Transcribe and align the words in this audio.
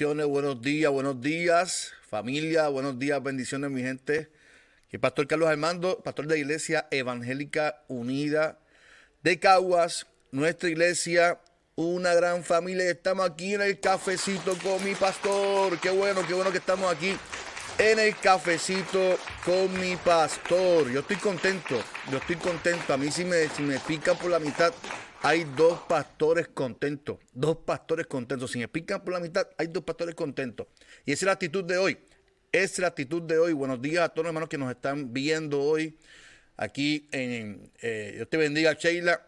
Buenos 0.00 0.62
días, 0.62 0.92
buenos 0.92 1.20
días, 1.20 1.92
familia, 2.08 2.68
buenos 2.68 3.00
días, 3.00 3.20
bendiciones, 3.20 3.68
mi 3.68 3.82
gente. 3.82 4.30
Que 4.88 4.96
Pastor 4.96 5.26
Carlos 5.26 5.48
Armando, 5.48 6.00
pastor 6.04 6.28
de 6.28 6.34
la 6.34 6.40
Iglesia 6.40 6.86
Evangélica 6.92 7.82
Unida 7.88 8.60
de 9.24 9.40
Caguas, 9.40 10.06
nuestra 10.30 10.68
iglesia, 10.68 11.40
una 11.74 12.14
gran 12.14 12.44
familia. 12.44 12.88
Estamos 12.88 13.28
aquí 13.28 13.54
en 13.54 13.62
el 13.62 13.80
cafecito 13.80 14.56
con 14.62 14.84
mi 14.84 14.94
pastor. 14.94 15.80
Qué 15.80 15.90
bueno, 15.90 16.24
qué 16.28 16.34
bueno 16.34 16.52
que 16.52 16.58
estamos 16.58 16.92
aquí 16.92 17.16
en 17.78 17.98
el 17.98 18.16
cafecito 18.18 19.18
con 19.44 19.80
mi 19.80 19.96
pastor. 19.96 20.92
Yo 20.92 21.00
estoy 21.00 21.16
contento, 21.16 21.82
yo 22.12 22.18
estoy 22.18 22.36
contento. 22.36 22.92
A 22.92 22.96
mí 22.96 23.10
si 23.10 23.24
me, 23.24 23.48
si 23.48 23.62
me 23.62 23.80
pican 23.80 24.16
por 24.16 24.30
la 24.30 24.38
mitad, 24.38 24.72
hay 25.22 25.44
dos 25.56 25.80
pastores 25.88 26.48
contentos. 26.48 27.18
Dos 27.32 27.58
pastores 27.58 28.06
contentos. 28.06 28.50
Si 28.50 28.58
me 28.58 28.68
pican 28.68 29.02
por 29.02 29.14
la 29.14 29.20
mitad, 29.20 29.48
hay 29.56 29.66
dos 29.68 29.84
pastores 29.84 30.14
contentos. 30.14 30.66
Y 31.04 31.12
esa 31.12 31.24
es 31.24 31.26
la 31.26 31.32
actitud 31.32 31.64
de 31.64 31.78
hoy. 31.78 31.98
Esa 32.52 32.64
es 32.64 32.78
la 32.78 32.88
actitud 32.88 33.22
de 33.22 33.38
hoy. 33.38 33.52
Buenos 33.52 33.80
días 33.82 34.04
a 34.04 34.08
todos 34.08 34.24
los 34.24 34.30
hermanos 34.30 34.48
que 34.48 34.58
nos 34.58 34.70
están 34.70 35.12
viendo 35.12 35.60
hoy 35.60 35.96
aquí 36.58 37.08
en 37.12 37.70
eh, 37.80 38.12
Dios 38.16 38.28
te 38.28 38.36
bendiga, 38.36 38.74
Sheila. 38.74 39.22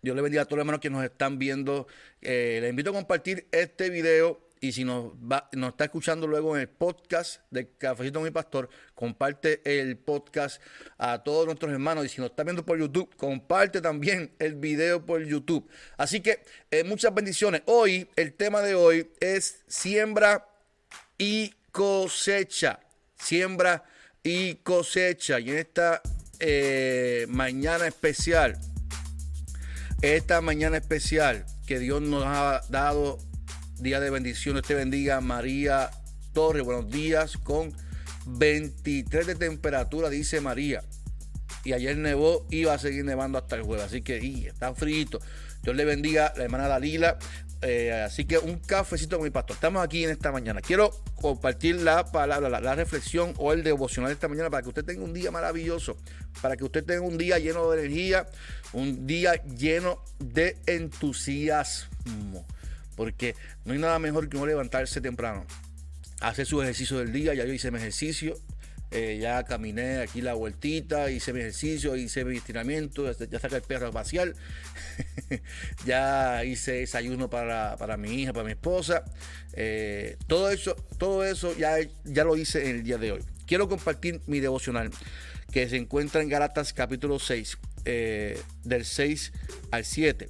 Dios 0.00 0.16
le 0.16 0.22
bendiga 0.22 0.42
a 0.42 0.44
todos 0.44 0.58
los 0.58 0.62
hermanos 0.62 0.80
que 0.80 0.90
nos 0.90 1.04
están 1.04 1.38
viendo. 1.38 1.86
Eh, 2.22 2.58
les 2.62 2.70
invito 2.70 2.90
a 2.90 2.94
compartir 2.94 3.46
este 3.52 3.90
video 3.90 4.40
y 4.64 4.72
si 4.72 4.82
nos, 4.82 5.12
va, 5.16 5.46
nos 5.52 5.72
está 5.72 5.84
escuchando 5.84 6.26
luego 6.26 6.56
en 6.56 6.62
el 6.62 6.68
podcast 6.70 7.42
de 7.50 7.68
Cafecito 7.76 8.22
mi 8.22 8.30
Pastor, 8.30 8.70
comparte 8.94 9.60
el 9.62 9.98
podcast 9.98 10.58
a 10.96 11.22
todos 11.22 11.44
nuestros 11.44 11.70
hermanos. 11.70 12.06
Y 12.06 12.08
si 12.08 12.22
nos 12.22 12.30
está 12.30 12.44
viendo 12.44 12.64
por 12.64 12.78
YouTube, 12.78 13.14
comparte 13.18 13.82
también 13.82 14.32
el 14.38 14.54
video 14.54 15.04
por 15.04 15.22
YouTube. 15.22 15.68
Así 15.98 16.22
que 16.22 16.42
eh, 16.70 16.82
muchas 16.82 17.12
bendiciones. 17.12 17.60
Hoy, 17.66 18.08
el 18.16 18.32
tema 18.32 18.62
de 18.62 18.74
hoy 18.74 19.10
es 19.20 19.62
siembra 19.66 20.48
y 21.18 21.52
cosecha. 21.70 22.80
Siembra 23.18 23.84
y 24.22 24.54
cosecha. 24.54 25.40
Y 25.40 25.50
en 25.50 25.58
esta 25.58 26.00
eh, 26.40 27.26
mañana 27.28 27.86
especial, 27.86 28.58
esta 30.00 30.40
mañana 30.40 30.78
especial 30.78 31.44
que 31.66 31.78
Dios 31.78 32.00
nos 32.00 32.24
ha 32.24 32.62
dado, 32.70 33.18
día 33.78 34.00
de 34.00 34.10
bendiciones, 34.10 34.62
te 34.62 34.74
bendiga 34.74 35.20
María 35.20 35.90
Torres, 36.32 36.64
buenos 36.64 36.90
días, 36.90 37.36
con 37.36 37.72
23 38.26 39.26
de 39.26 39.34
temperatura, 39.34 40.08
dice 40.10 40.40
María. 40.40 40.82
Y 41.64 41.72
ayer 41.72 41.96
nevó, 41.96 42.46
iba 42.50 42.74
a 42.74 42.78
seguir 42.78 43.04
nevando 43.04 43.38
hasta 43.38 43.56
el 43.56 43.62
jueves, 43.62 43.86
así 43.86 44.02
que 44.02 44.18
está 44.46 44.74
frito. 44.74 45.20
Dios 45.62 45.74
le 45.74 45.84
bendiga 45.84 46.32
la 46.36 46.44
hermana 46.44 46.68
Dalila. 46.68 47.18
Eh, 47.62 47.92
así 47.92 48.26
que 48.26 48.36
un 48.36 48.58
cafecito 48.58 49.16
con 49.16 49.24
mi 49.24 49.30
pastor. 49.30 49.54
Estamos 49.54 49.82
aquí 49.82 50.04
en 50.04 50.10
esta 50.10 50.30
mañana. 50.30 50.60
Quiero 50.60 50.90
compartir 51.14 51.80
la 51.80 52.04
palabra, 52.04 52.50
la, 52.50 52.60
la, 52.60 52.74
reflexión 52.74 53.32
o 53.38 53.54
el 53.54 53.62
devocional 53.62 54.10
de 54.10 54.14
esta 54.14 54.28
mañana 54.28 54.50
para 54.50 54.62
que 54.62 54.68
usted 54.68 54.84
tenga 54.84 55.02
un 55.02 55.14
día 55.14 55.30
maravilloso, 55.30 55.96
para 56.42 56.58
que 56.58 56.64
usted 56.64 56.84
tenga 56.84 57.00
un 57.00 57.16
día 57.16 57.38
lleno 57.38 57.70
de 57.70 57.80
energía, 57.80 58.26
un 58.74 59.06
día 59.06 59.42
lleno 59.44 60.02
de 60.18 60.58
entusiasmo. 60.66 62.46
Porque 62.96 63.34
no 63.64 63.72
hay 63.72 63.78
nada 63.78 63.98
mejor 63.98 64.28
que 64.28 64.36
uno 64.36 64.46
levantarse 64.46 65.00
temprano, 65.00 65.46
hacer 66.20 66.46
su 66.46 66.62
ejercicio 66.62 66.98
del 66.98 67.12
día. 67.12 67.34
Ya 67.34 67.44
yo 67.44 67.52
hice 67.52 67.70
mi 67.70 67.78
ejercicio, 67.78 68.38
eh, 68.90 69.18
ya 69.20 69.42
caminé 69.42 69.98
aquí 69.98 70.20
la 70.20 70.34
vueltita, 70.34 71.10
hice 71.10 71.32
mi 71.32 71.40
ejercicio, 71.40 71.96
hice 71.96 72.24
mi 72.24 72.36
estiramiento, 72.36 73.10
ya 73.10 73.40
saca 73.40 73.56
el 73.56 73.62
perro 73.62 73.88
espacial, 73.88 74.36
ya 75.84 76.44
hice 76.44 76.74
desayuno 76.74 77.28
para, 77.28 77.76
para, 77.76 77.96
mi 77.96 78.14
hija, 78.14 78.32
para 78.32 78.44
mi 78.44 78.52
esposa. 78.52 79.04
Eh, 79.54 80.16
todo 80.28 80.50
eso, 80.50 80.76
todo 80.98 81.24
eso 81.24 81.56
ya, 81.56 81.76
ya 82.04 82.22
lo 82.22 82.36
hice 82.36 82.70
en 82.70 82.76
el 82.76 82.82
día 82.84 82.98
de 82.98 83.10
hoy. 83.10 83.24
Quiero 83.46 83.68
compartir 83.68 84.20
mi 84.26 84.38
devocional 84.38 84.90
que 85.50 85.68
se 85.68 85.76
encuentra 85.76 86.22
en 86.22 86.28
Galatas 86.28 86.72
capítulo 86.72 87.18
6, 87.18 87.58
eh, 87.84 88.40
del 88.62 88.84
6 88.84 89.32
al 89.72 89.84
7. 89.84 90.28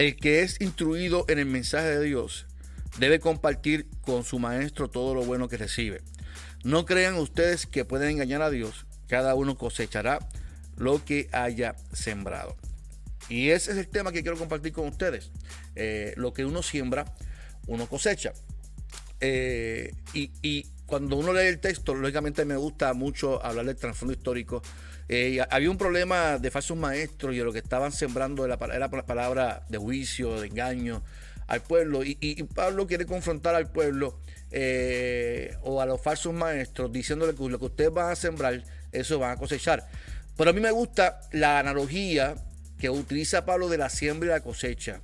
El 0.00 0.16
que 0.16 0.40
es 0.40 0.62
instruido 0.62 1.26
en 1.28 1.38
el 1.38 1.44
mensaje 1.44 1.88
de 1.88 2.02
Dios 2.02 2.46
debe 2.98 3.20
compartir 3.20 3.86
con 4.00 4.24
su 4.24 4.38
maestro 4.38 4.88
todo 4.88 5.14
lo 5.14 5.26
bueno 5.26 5.46
que 5.50 5.58
recibe. 5.58 6.00
No 6.64 6.86
crean 6.86 7.16
ustedes 7.16 7.66
que 7.66 7.84
pueden 7.84 8.12
engañar 8.12 8.40
a 8.40 8.48
Dios. 8.48 8.86
Cada 9.08 9.34
uno 9.34 9.58
cosechará 9.58 10.26
lo 10.78 11.04
que 11.04 11.28
haya 11.32 11.76
sembrado. 11.92 12.56
Y 13.28 13.50
ese 13.50 13.72
es 13.72 13.76
el 13.76 13.88
tema 13.88 14.10
que 14.10 14.22
quiero 14.22 14.38
compartir 14.38 14.72
con 14.72 14.88
ustedes. 14.88 15.32
Eh, 15.76 16.14
lo 16.16 16.32
que 16.32 16.46
uno 16.46 16.62
siembra, 16.62 17.04
uno 17.66 17.86
cosecha. 17.86 18.32
Eh, 19.20 19.92
y, 20.14 20.30
y, 20.40 20.66
cuando 20.86 21.16
uno 21.16 21.34
lee 21.34 21.48
el 21.48 21.60
texto, 21.60 21.94
lógicamente 21.94 22.46
me 22.46 22.56
gusta 22.56 22.94
mucho 22.94 23.44
hablar 23.44 23.66
del 23.66 23.76
trasfondo 23.76 24.14
histórico. 24.14 24.62
Eh, 25.12 25.44
había 25.50 25.68
un 25.68 25.76
problema 25.76 26.38
de 26.38 26.52
falsos 26.52 26.76
maestros 26.76 27.34
y 27.34 27.38
de 27.38 27.42
lo 27.42 27.52
que 27.52 27.58
estaban 27.58 27.90
sembrando 27.90 28.44
era 28.44 28.56
la 28.56 28.88
palabra 28.88 29.64
de 29.68 29.76
juicio, 29.76 30.40
de 30.40 30.46
engaño 30.46 31.02
al 31.48 31.62
pueblo. 31.62 32.02
Y, 32.04 32.40
Pablo 32.54 32.86
quiere 32.86 33.06
confrontar 33.06 33.56
al 33.56 33.72
pueblo 33.72 34.20
eh, 34.52 35.56
o 35.62 35.80
a 35.80 35.86
los 35.86 36.00
falsos 36.00 36.32
maestros 36.32 36.92
diciéndole 36.92 37.34
que 37.34 37.48
lo 37.48 37.58
que 37.58 37.64
ustedes 37.64 37.92
van 37.92 38.12
a 38.12 38.14
sembrar, 38.14 38.62
eso 38.92 39.18
van 39.18 39.32
a 39.32 39.36
cosechar. 39.36 39.84
Pero 40.36 40.50
a 40.50 40.52
mí 40.52 40.60
me 40.60 40.70
gusta 40.70 41.18
la 41.32 41.58
analogía 41.58 42.36
que 42.78 42.88
utiliza 42.88 43.44
Pablo 43.44 43.68
de 43.68 43.78
la 43.78 43.88
siembra 43.88 44.28
y 44.28 44.30
la 44.30 44.40
cosecha. 44.42 45.00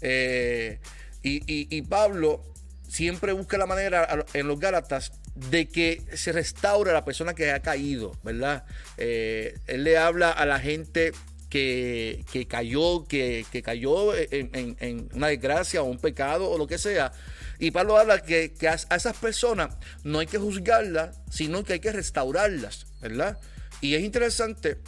Eh, 0.00 0.78
y, 1.24 1.42
y, 1.76 1.82
Pablo 1.82 2.44
siempre 2.88 3.32
busca 3.32 3.58
la 3.58 3.66
manera 3.66 4.24
en 4.34 4.46
los 4.46 4.60
Gálatas 4.60 5.17
de 5.50 5.68
que 5.68 6.02
se 6.14 6.32
restaure 6.32 6.90
a 6.90 6.94
la 6.94 7.04
persona 7.04 7.34
que 7.34 7.50
ha 7.50 7.60
caído, 7.60 8.16
¿verdad? 8.22 8.64
Eh, 8.96 9.58
él 9.66 9.84
le 9.84 9.96
habla 9.96 10.30
a 10.30 10.46
la 10.46 10.58
gente 10.58 11.12
que, 11.48 12.24
que 12.32 12.46
cayó, 12.46 13.04
que, 13.06 13.46
que 13.50 13.62
cayó 13.62 14.14
en, 14.14 14.50
en, 14.52 14.76
en, 14.80 15.08
una 15.14 15.28
desgracia 15.28 15.82
o 15.82 15.86
un 15.86 15.98
pecado 15.98 16.50
o 16.50 16.58
lo 16.58 16.66
que 16.66 16.78
sea. 16.78 17.12
Y 17.58 17.70
Pablo 17.70 17.96
habla 17.96 18.20
que, 18.20 18.52
que 18.52 18.68
a, 18.68 18.74
esas 18.74 19.16
personas 19.16 19.76
no 20.04 20.18
hay 20.18 20.26
que 20.26 20.38
juzgarlas, 20.38 21.20
sino 21.30 21.64
que 21.64 21.74
hay 21.74 21.80
que 21.80 21.92
restaurarlas, 21.92 22.86
¿verdad? 23.00 23.38
Y 23.80 23.94
es 23.94 24.02
interesante 24.02 24.78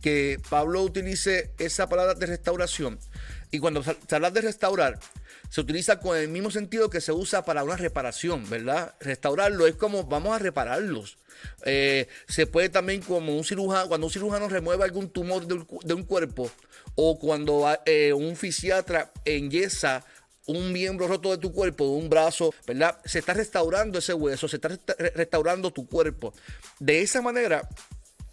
que 0.00 0.40
Pablo 0.48 0.82
utilice 0.82 1.52
esa 1.58 1.88
palabra 1.88 2.14
de 2.14 2.26
restauración. 2.26 2.98
Y 3.50 3.58
cuando 3.58 3.82
se 3.82 4.14
habla 4.14 4.30
de 4.30 4.40
restaurar, 4.40 4.98
se 5.52 5.60
utiliza 5.60 6.00
con 6.00 6.16
el 6.16 6.28
mismo 6.28 6.50
sentido 6.50 6.88
que 6.88 7.02
se 7.02 7.12
usa 7.12 7.44
para 7.44 7.62
una 7.62 7.76
reparación, 7.76 8.48
¿verdad? 8.48 8.94
Restaurarlo 9.00 9.66
es 9.66 9.74
como 9.74 10.04
vamos 10.04 10.34
a 10.34 10.38
repararlos. 10.38 11.18
Eh, 11.66 12.08
se 12.26 12.46
puede 12.46 12.70
también 12.70 13.02
como 13.02 13.36
un 13.36 13.44
cirujano, 13.44 13.86
cuando 13.86 14.06
un 14.06 14.12
cirujano 14.14 14.48
remueve 14.48 14.82
algún 14.82 15.10
tumor 15.10 15.46
de 15.46 15.92
un, 15.92 16.04
cuerpo 16.04 16.50
o 16.94 17.18
cuando 17.18 17.68
eh, 17.84 18.14
un 18.14 18.34
fisiatra 18.34 19.12
enyesa 19.26 20.02
un 20.46 20.72
miembro 20.72 21.06
roto 21.06 21.30
de 21.30 21.36
tu 21.36 21.52
cuerpo, 21.52 21.84
un 21.84 22.08
brazo, 22.08 22.54
¿verdad? 22.66 22.98
Se 23.04 23.18
está 23.18 23.34
restaurando 23.34 23.98
ese 23.98 24.14
hueso, 24.14 24.48
se 24.48 24.56
está 24.56 24.70
restaurando 25.14 25.70
tu 25.70 25.86
cuerpo. 25.86 26.32
De 26.78 27.02
esa 27.02 27.20
manera 27.20 27.68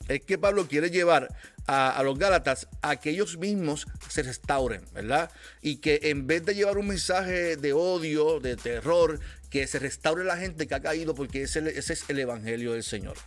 es 0.10 0.22
que 0.22 0.38
Pablo 0.38 0.68
quiere 0.68 0.90
llevar 0.90 1.30
a, 1.68 2.02
los 2.04 2.18
Gálatas 2.18 2.68
a 2.82 2.96
que 2.96 3.12
ellos 3.12 3.38
mismos 3.38 3.86
se 4.10 4.24
restauren, 4.24 4.84
¿verdad? 4.92 5.30
Y 5.62 5.78
que 5.78 6.00
en 6.04 6.26
vez 6.26 6.44
de 6.44 6.56
llevar 6.56 6.80
un 6.80 6.88
mensaje 6.88 7.56
de 7.58 7.74
odio, 7.74 8.40
de 8.40 8.58
terror, 8.58 9.20
que 9.52 9.68
se 9.68 9.80
restaure 9.80 10.24
la 10.24 10.38
gente 10.38 10.68
que 10.68 10.76
ha 10.76 10.82
caído, 10.82 11.14
porque 11.14 11.44
ese, 11.44 11.60
es 11.78 12.04
el 12.08 12.20
Evangelio 12.20 12.74
del 12.74 12.84
Señor. 12.84 13.18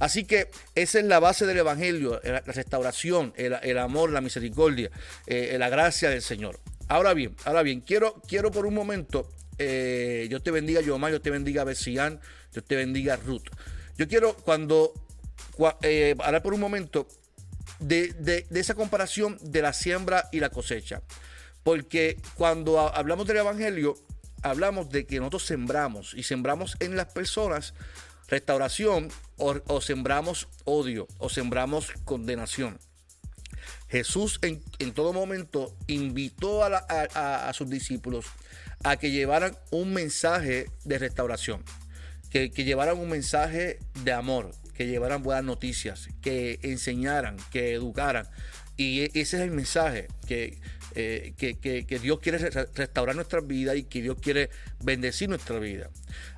Así 0.00 0.24
que 0.24 0.48
esa 0.74 0.98
es 0.98 1.04
la 1.04 1.20
base 1.20 1.44
del 1.44 1.58
Evangelio, 1.58 2.20
la 2.24 2.40
restauración, 2.40 3.34
el, 3.36 3.78
amor, 3.78 4.10
la 4.10 4.22
misericordia, 4.22 4.90
eh, 5.26 5.56
la 5.58 5.68
gracia 5.68 6.08
del 6.08 6.22
Señor. 6.22 6.60
Ahora 6.88 7.14
bien, 7.14 7.36
ahora 7.44 7.62
bien, 7.62 7.80
quiero, 7.80 8.20
quiero 8.26 8.50
por 8.50 8.66
un 8.66 8.74
momento, 8.74 9.30
eh, 9.58 10.26
yo 10.30 10.42
te 10.42 10.50
bendiga 10.50 10.80
Yomar, 10.80 11.12
yo 11.12 11.20
te 11.20 11.30
bendiga 11.30 11.64
Besian, 11.64 12.20
yo 12.52 12.62
te 12.62 12.76
bendiga 12.76 13.16
Ruth. 13.16 13.48
Yo 13.96 14.08
quiero 14.08 14.34
cuando 14.34 14.92
eh, 15.82 16.14
hablar 16.20 16.42
por 16.42 16.54
un 16.54 16.60
momento 16.60 17.06
de, 17.78 18.12
de, 18.12 18.46
esa 18.58 18.74
comparación 18.74 19.38
de 19.42 19.62
la 19.62 19.72
siembra 19.72 20.28
y 20.32 20.40
la 20.40 20.50
cosecha. 20.50 21.02
Porque 21.62 22.16
cuando 22.34 22.80
hablamos 22.80 23.26
del 23.26 23.38
Evangelio, 23.38 23.94
hablamos 24.42 24.90
de 24.90 25.06
que 25.06 25.18
nosotros 25.18 25.44
sembramos 25.46 26.14
y 26.14 26.24
sembramos 26.24 26.76
en 26.80 26.96
las 26.96 27.12
personas 27.12 27.74
restauración 28.32 29.08
o, 29.36 29.80
sembramos 29.82 30.48
odio 30.64 31.06
o 31.18 31.28
sembramos 31.28 31.92
condenación. 32.04 32.78
Jesús 33.88 34.40
en, 34.42 34.92
todo 34.94 35.12
momento 35.12 35.76
invitó 35.86 36.64
a, 36.64 37.52
sus 37.52 37.68
discípulos 37.68 38.24
a 38.84 38.96
que 38.96 39.10
llevaran 39.10 39.56
un 39.70 39.92
mensaje 39.92 40.70
de 40.84 40.98
restauración, 40.98 41.62
que, 42.30 42.50
que 42.50 42.64
llevaran 42.64 42.98
un 42.98 43.10
mensaje 43.10 43.78
de 44.02 44.12
amor, 44.12 44.52
que 44.74 44.86
llevaran 44.86 45.22
buenas 45.22 45.44
noticias, 45.44 46.08
que 46.20 46.58
enseñaran, 46.62 47.36
que 47.50 47.74
educaran. 47.74 48.26
Y 48.76 49.02
ese 49.18 49.36
es 49.36 49.42
el 49.42 49.50
mensaje 49.50 50.08
que 50.26 50.58
eh, 50.94 51.32
que, 51.38 51.98
Dios 52.02 52.18
quiere 52.20 52.38
restaurar 52.74 53.16
nuestra 53.16 53.40
vida 53.40 53.74
y 53.74 53.84
que 53.84 54.02
Dios 54.02 54.18
quiere 54.20 54.50
bendecir 54.84 55.26
nuestra 55.26 55.58
vida. 55.58 55.88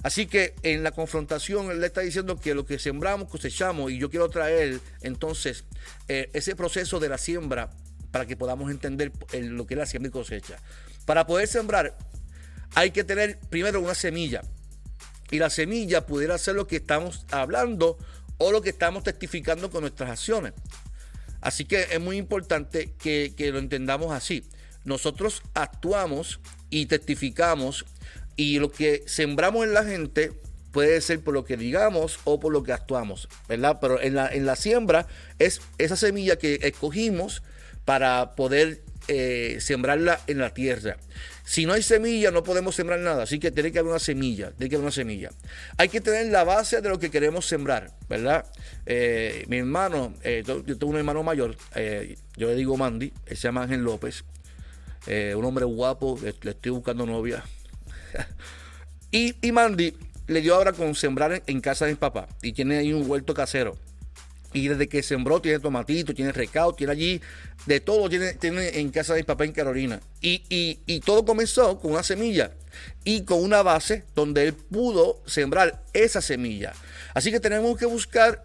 Así 0.05 0.27
que 0.27 0.55
en 0.63 0.85
la 0.85 0.93
confrontación 0.93 1.73
Él 1.73 1.81
le 1.81 1.89
está 1.89 2.03
diciendo 2.03 2.39
que 2.39 2.55
lo 2.55 2.65
que 2.65 2.79
sembramos 2.79 3.29
cosechamos 3.29 3.91
y 3.91 3.99
yo 3.99 4.11
quiero 4.11 4.29
traer 4.29 4.79
entonces 5.03 5.65
eh, 6.07 6.31
ese 6.35 6.55
proceso 6.55 7.01
de 7.01 7.09
la 7.09 7.19
siembra 7.19 7.71
para 8.13 8.27
que 8.27 8.37
podamos 8.37 8.71
entender 8.71 9.11
lo 9.33 9.67
que 9.67 9.75
es 9.75 9.79
la 9.79 9.87
siembra 9.87 10.11
y 10.11 10.13
cosecha. 10.13 10.59
Para 11.05 11.27
poder 11.27 11.49
sembrar 11.49 11.97
hay 12.77 12.93
que 12.93 13.03
tener 13.03 13.41
primero 13.51 13.81
una 13.81 13.95
semilla 13.97 14.43
y 15.33 15.41
la 15.41 15.51
semilla 15.51 16.07
pudiera 16.07 16.39
ser 16.39 16.55
lo 16.55 16.69
que 16.69 16.77
estamos 16.77 17.27
hablando 17.33 17.99
o 18.39 18.53
lo 18.53 18.63
que 18.63 18.71
estamos 18.71 19.03
testificando 19.03 19.71
con 19.71 19.83
nuestras 19.83 20.11
acciones. 20.11 20.53
Así 21.41 21.65
que 21.65 21.89
es 21.91 22.01
muy 22.01 22.17
importante 22.17 22.95
que, 22.99 23.35
lo 23.53 23.59
entendamos 23.59 24.13
así. 24.13 24.45
Nosotros 24.85 25.43
actuamos 25.55 26.41
y 26.71 26.87
testificamos 26.87 27.85
y 28.37 28.59
lo 28.59 28.71
que 28.71 29.05
sembramos 29.07 29.65
en 29.65 29.75
la 29.75 29.85
gente 29.85 30.33
puede 30.73 31.01
ser 31.01 31.21
por 31.21 31.35
lo 31.35 31.45
que 31.45 31.57
digamos 31.57 32.19
o 32.25 32.41
por 32.41 32.53
lo 32.53 32.63
que 32.63 32.73
actuamos, 32.73 33.29
¿verdad? 33.49 33.79
Pero 33.81 34.01
en 34.01 34.15
la, 34.15 34.27
en 34.33 34.47
la 34.47 34.57
siembra 34.57 35.07
es 35.39 35.61
esa 35.79 35.97
semilla 35.97 36.37
que 36.37 36.59
escogimos 36.63 37.43
para 37.85 38.35
poder 38.35 38.84
eh, 39.09 39.59
sembrarla 39.61 40.21
en 40.27 40.39
la 40.39 40.55
tierra. 40.55 40.97
Si 41.45 41.67
no 41.67 41.75
hay 41.75 41.83
semilla, 41.83 42.31
no 42.31 42.43
podemos 42.43 42.75
sembrar 42.75 43.01
nada. 43.01 43.25
Así 43.25 43.39
que 43.39 43.51
tiene 43.51 43.71
que 43.71 43.79
haber 43.79 43.91
una 43.91 43.99
semilla. 43.99 44.51
Tiene 44.53 44.71
que 44.71 44.77
haber 44.77 44.85
una 44.85 44.93
semilla. 44.93 45.31
Hay 45.77 45.89
que 45.89 46.01
tener 46.01 46.27
la 46.33 46.45
base 46.45 46.81
de 46.81 46.89
lo 46.89 46.99
que 46.99 47.11
queremos 47.11 47.47
sembrar, 47.47 47.93
¿verdad? 48.09 48.47
Eh, 48.87 49.45
mi 49.49 49.59
hermano, 49.59 50.15
eh, 50.23 50.43
yo 50.47 50.63
tengo 50.63 50.89
un 50.89 50.97
hermano 50.97 51.23
mayor, 51.23 51.57
yo 52.37 52.49
le 52.49 52.55
digo 52.55 52.77
Mandy, 52.77 53.13
él 53.27 53.37
se 53.37 53.49
llama 53.49 53.63
Ángel 53.63 53.81
López. 53.81 54.25
un 55.07 55.45
hombre 55.45 55.65
guapo, 55.65 56.19
le, 56.23 56.31
estoy 56.51 56.73
buscando 56.73 57.05
novia. 57.05 57.45
y, 59.11 59.35
y, 59.47 59.53
Mandy 59.53 59.95
le 60.27 60.41
dio 60.41 60.55
ahora 60.55 60.73
con 60.73 60.95
sembrar 60.95 61.43
en, 61.47 61.61
casa 61.61 61.85
de 61.85 61.93
mi 61.93 61.97
papá. 61.97 62.29
Y 62.43 62.53
tiene 62.53 62.79
ahí 62.79 62.93
un 62.93 63.09
huerto 63.09 63.35
casero. 63.35 63.77
Y 64.55 64.69
desde 64.69 64.89
que 64.89 65.03
sembró 65.03 65.43
tiene 65.43 65.59
tomatito, 65.59 66.15
tiene 66.15 66.33
recado, 66.33 66.73
tiene 66.73 66.93
allí 66.93 67.21
de 67.67 67.81
todo, 67.81 68.09
tiene, 68.09 68.35
tiene 68.35 68.79
en 68.79 68.91
casa 68.91 69.13
de 69.15 69.25
papá 69.25 69.45
en 69.45 69.53
Carolina. 69.53 70.01
Y, 70.21 71.01
todo 71.05 71.25
comenzó 71.27 71.79
con 71.81 71.93
una 71.93 72.03
semilla 72.03 72.53
y 73.05 73.25
con 73.25 73.43
una 73.43 73.63
base 73.63 74.05
donde 74.15 74.45
él 74.45 74.55
pudo 74.55 75.23
sembrar 75.27 75.83
esa 75.93 76.23
semilla. 76.23 76.73
Así 77.13 77.31
que 77.31 77.41
tenemos 77.41 77.77
que 77.77 77.87
buscar 77.87 78.43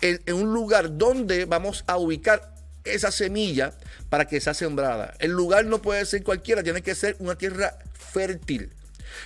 en, 0.00 0.20
en 0.26 0.34
un 0.34 0.52
lugar 0.52 0.96
donde 0.96 1.44
vamos 1.44 1.84
a 1.86 1.98
ubicar 1.98 2.54
esa 2.84 3.12
semilla 3.12 3.74
para 4.08 4.26
que 4.26 4.40
sea 4.40 4.54
sembrada. 4.54 5.14
El 5.20 5.32
lugar 5.32 5.66
no 5.66 5.82
puede 5.82 6.04
ser 6.06 6.24
cualquiera, 6.24 6.62
tiene 6.62 6.82
que 6.82 6.94
ser 6.94 7.14
una 7.20 7.36
tierra 7.36 7.78
fértil 7.92 8.72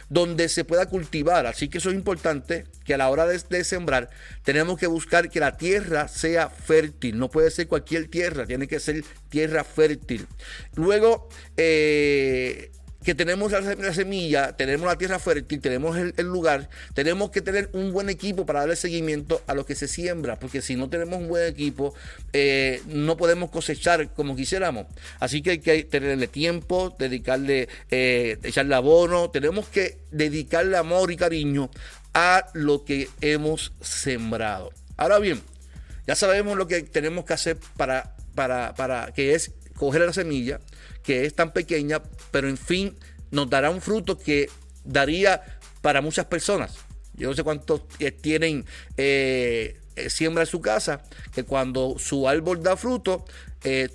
donde 0.08 0.48
se 0.48 0.64
pueda 0.64 0.86
cultivar. 0.86 1.46
Así 1.46 1.68
que 1.68 1.78
eso 1.78 1.90
es 1.90 1.94
importante 1.94 2.64
que 2.84 2.94
a 2.94 2.98
la 2.98 3.10
hora 3.10 3.26
de, 3.26 3.64
sembrar 3.64 4.10
tenemos 4.44 4.78
que 4.78 4.86
buscar 4.86 5.30
que 5.30 5.40
la 5.40 5.56
tierra 5.56 6.08
sea 6.08 6.48
fértil. 6.48 7.18
No 7.18 7.30
puede 7.30 7.50
ser 7.50 7.68
cualquier 7.68 8.08
tierra, 8.08 8.46
tiene 8.46 8.68
que 8.68 8.80
ser 8.80 9.04
tierra 9.28 9.64
fértil. 9.64 10.26
Luego, 10.74 11.28
eh, 11.56 12.70
que 13.06 13.14
tenemos 13.14 13.52
la, 13.52 13.94
semilla, 13.94 14.56
tenemos 14.56 14.84
la 14.84 14.98
tierra 14.98 15.20
fértil, 15.20 15.60
tenemos 15.60 15.96
el, 15.96 16.26
lugar, 16.26 16.68
tenemos 16.92 17.30
que 17.30 17.40
tener 17.40 17.70
un 17.72 17.92
buen 17.92 18.10
equipo 18.10 18.44
para 18.44 18.58
darle 18.58 18.74
seguimiento 18.74 19.40
a 19.46 19.54
lo 19.54 19.64
que 19.64 19.76
se 19.76 19.86
siembra, 19.86 20.40
porque 20.40 20.60
si 20.60 20.74
no 20.74 20.90
tenemos 20.90 21.20
un 21.20 21.28
buen 21.28 21.46
equipo, 21.46 21.94
eh, 22.32 22.82
no 22.88 23.16
podemos 23.16 23.50
cosechar 23.50 24.12
como 24.12 24.34
quisiéramos. 24.34 24.88
Así 25.20 25.40
que 25.40 25.50
hay 25.50 25.58
que 25.60 25.84
tenerle 25.84 26.26
tiempo, 26.26 26.96
dedicarle, 26.98 27.68
eh, 27.92 28.38
echarle 28.42 28.74
abono, 28.74 29.30
tenemos 29.30 29.68
que 29.68 29.98
dedicarle 30.10 30.76
amor 30.76 31.12
y 31.12 31.16
cariño 31.16 31.70
a 32.12 32.44
lo 32.54 32.84
que 32.84 33.08
hemos 33.20 33.72
sembrado. 33.80 34.72
Ahora 34.96 35.20
bien, 35.20 35.40
ya 36.08 36.16
sabemos 36.16 36.56
lo 36.56 36.66
que 36.66 36.82
tenemos 36.82 37.24
que 37.24 37.34
hacer 37.34 37.56
para, 37.76 38.16
para, 38.34 38.74
para 38.74 39.12
que 39.12 39.36
es 39.36 39.52
coger 39.76 40.02
la 40.02 40.12
semilla, 40.12 40.58
que 41.06 41.24
es 41.24 41.34
tan 41.34 41.52
pequeña, 41.52 42.02
pero 42.32 42.48
en 42.48 42.58
fin 42.58 42.96
nos 43.30 43.48
dará 43.48 43.70
un 43.70 43.80
fruto 43.80 44.18
que 44.18 44.50
daría 44.84 45.40
para 45.80 46.00
muchas 46.00 46.26
personas. 46.26 46.74
Yo 47.14 47.28
no 47.30 47.34
sé 47.34 47.44
cuántos 47.44 47.82
eh, 48.00 48.10
tienen 48.10 48.66
eh, 48.96 49.78
eh, 49.94 50.10
siembra 50.10 50.42
en 50.42 50.48
su 50.48 50.60
casa, 50.60 51.02
que 51.32 51.44
cuando 51.44 51.96
su 51.98 52.28
árbol 52.28 52.62
da 52.62 52.76
fruto, 52.76 53.24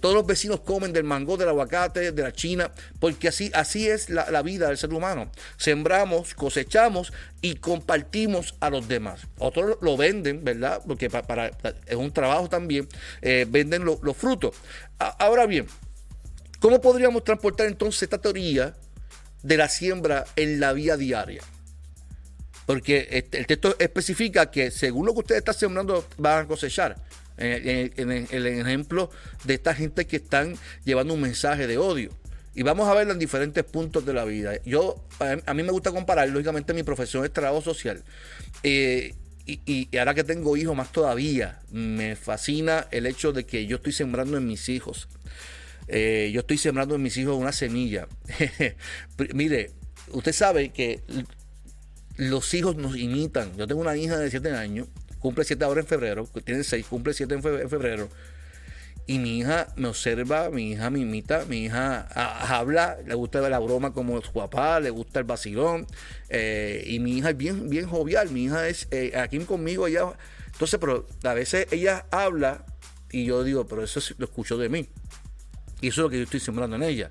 todos 0.01 0.13
los 0.13 0.25
vecinos 0.25 0.59
comen 0.59 0.91
del 0.91 1.05
mango, 1.05 1.37
del 1.37 1.47
aguacate, 1.47 2.11
de 2.11 2.21
la 2.21 2.33
china, 2.33 2.73
porque 2.99 3.29
así, 3.29 3.51
así 3.53 3.87
es 3.87 4.09
la, 4.09 4.41
vida 4.41 4.67
del 4.67 4.77
ser 4.77 4.93
humano. 4.93 5.31
Sembramos, 5.55 6.33
cosechamos 6.33 7.13
y 7.41 7.55
compartimos 7.55 8.55
a 8.59 8.69
los 8.69 8.89
demás. 8.89 9.21
Otros 9.37 9.77
lo 9.79 9.95
venden, 9.95 10.43
¿verdad? 10.43 10.81
Porque 10.85 11.09
para, 11.09 11.51
es 11.85 11.95
un 11.95 12.11
trabajo 12.11 12.49
también, 12.49 12.89
venden 13.21 13.85
los 13.85 14.17
frutos. 14.17 14.57
ahora 14.99 15.45
bien, 15.45 15.67
¿Cómo 16.61 16.79
podríamos 16.79 17.23
transportar 17.23 17.65
entonces 17.65 18.03
esta 18.03 18.19
teoría 18.19 18.75
de 19.41 19.57
la 19.57 19.67
siembra 19.67 20.25
en 20.35 20.59
la 20.59 20.73
vida 20.73 20.95
diaria? 20.95 21.41
Porque 22.67 23.07
este, 23.09 23.39
el 23.39 23.47
texto 23.47 23.75
especifica 23.79 24.51
que 24.51 24.69
según 24.69 25.07
lo 25.07 25.13
que 25.13 25.21
ustedes 25.21 25.39
están 25.39 25.55
sembrando 25.55 26.07
van 26.19 26.45
a 26.45 26.47
cosechar. 26.47 26.95
En, 27.37 28.11
el 28.11 28.45
ejemplo 28.45 29.09
de 29.45 29.55
esta 29.55 29.73
gente 29.73 30.05
que 30.05 30.17
están 30.17 30.55
llevando 30.85 31.15
un 31.15 31.21
mensaje 31.21 31.65
de 31.65 31.79
odio. 31.79 32.11
Y 32.53 32.61
vamos 32.61 32.87
a 32.87 32.93
verlo 32.93 33.13
en 33.13 33.17
diferentes 33.17 33.63
puntos 33.63 34.05
de 34.05 34.13
la 34.13 34.23
vida. 34.25 34.61
Yo, 34.63 35.03
a, 35.19 35.53
mí 35.55 35.63
me 35.63 35.71
gusta 35.71 35.91
comparar, 35.91 36.29
lógicamente 36.29 36.75
mi 36.75 36.83
profesión 36.83 37.25
es 37.25 37.33
trabajo 37.33 37.63
social. 37.63 38.03
Eh, 38.61 39.15
y, 39.47 39.97
ahora 39.97 40.13
que 40.13 40.23
tengo 40.23 40.55
hijos 40.55 40.75
más 40.75 40.91
todavía, 40.91 41.59
me 41.71 42.15
fascina 42.15 42.85
el 42.91 43.07
hecho 43.07 43.33
de 43.33 43.47
que 43.47 43.65
yo 43.65 43.77
estoy 43.77 43.93
sembrando 43.93 44.37
en 44.37 44.45
mis 44.45 44.69
hijos. 44.69 45.07
Eh, 45.93 46.31
yo 46.33 46.39
estoy 46.39 46.57
sembrando 46.57 46.95
en 46.95 47.03
mis 47.03 47.17
hijos 47.17 47.35
una 47.35 47.51
semilla. 47.51 48.07
Mire, 49.33 49.71
usted 50.11 50.31
sabe 50.31 50.69
que 50.69 51.01
los 52.15 52.53
hijos 52.53 52.77
nos 52.77 52.95
imitan. 52.95 53.53
Yo 53.57 53.67
tengo 53.67 53.81
una 53.81 53.97
hija 53.97 54.17
de 54.17 54.29
7 54.29 54.51
años, 54.51 54.87
cumple 55.19 55.43
7 55.43 55.65
ahora 55.65 55.81
en 55.81 55.87
febrero, 55.87 56.29
tiene 56.45 56.63
6, 56.63 56.85
cumple 56.87 57.13
7 57.13 57.33
en 57.33 57.41
febrero. 57.69 58.07
Y 59.05 59.19
mi 59.19 59.39
hija 59.39 59.67
me 59.75 59.89
observa, 59.89 60.49
mi 60.49 60.71
hija 60.71 60.89
me 60.89 60.99
imita, 60.99 61.43
mi 61.45 61.65
hija 61.65 62.07
habla, 62.55 62.97
le 63.05 63.13
gusta 63.15 63.41
la 63.49 63.59
broma 63.59 63.91
como 63.91 64.21
su 64.21 64.31
papá, 64.31 64.79
le 64.79 64.91
gusta 64.91 65.19
el 65.19 65.25
vacilón. 65.25 65.87
Eh, 66.29 66.85
y 66.87 66.99
mi 66.99 67.17
hija 67.17 67.31
es 67.31 67.37
bien, 67.37 67.69
bien 67.69 67.85
jovial, 67.85 68.29
mi 68.29 68.45
hija 68.45 68.69
es 68.69 68.87
eh, 68.91 69.11
aquí 69.17 69.39
conmigo, 69.39 69.87
ella. 69.87 70.13
Entonces, 70.53 70.79
pero 70.79 71.05
a 71.23 71.33
veces 71.33 71.67
ella 71.71 72.05
habla 72.11 72.63
y 73.11 73.25
yo 73.25 73.43
digo, 73.43 73.67
pero 73.67 73.83
eso 73.83 73.99
lo 74.17 74.25
escucho 74.25 74.57
de 74.57 74.69
mí. 74.69 74.87
Y 75.81 75.87
eso 75.87 76.01
es 76.01 76.03
lo 76.03 76.09
que 76.09 76.17
yo 76.17 76.23
estoy 76.23 76.39
sembrando 76.39 76.75
en 76.75 76.83
ella. 76.83 77.09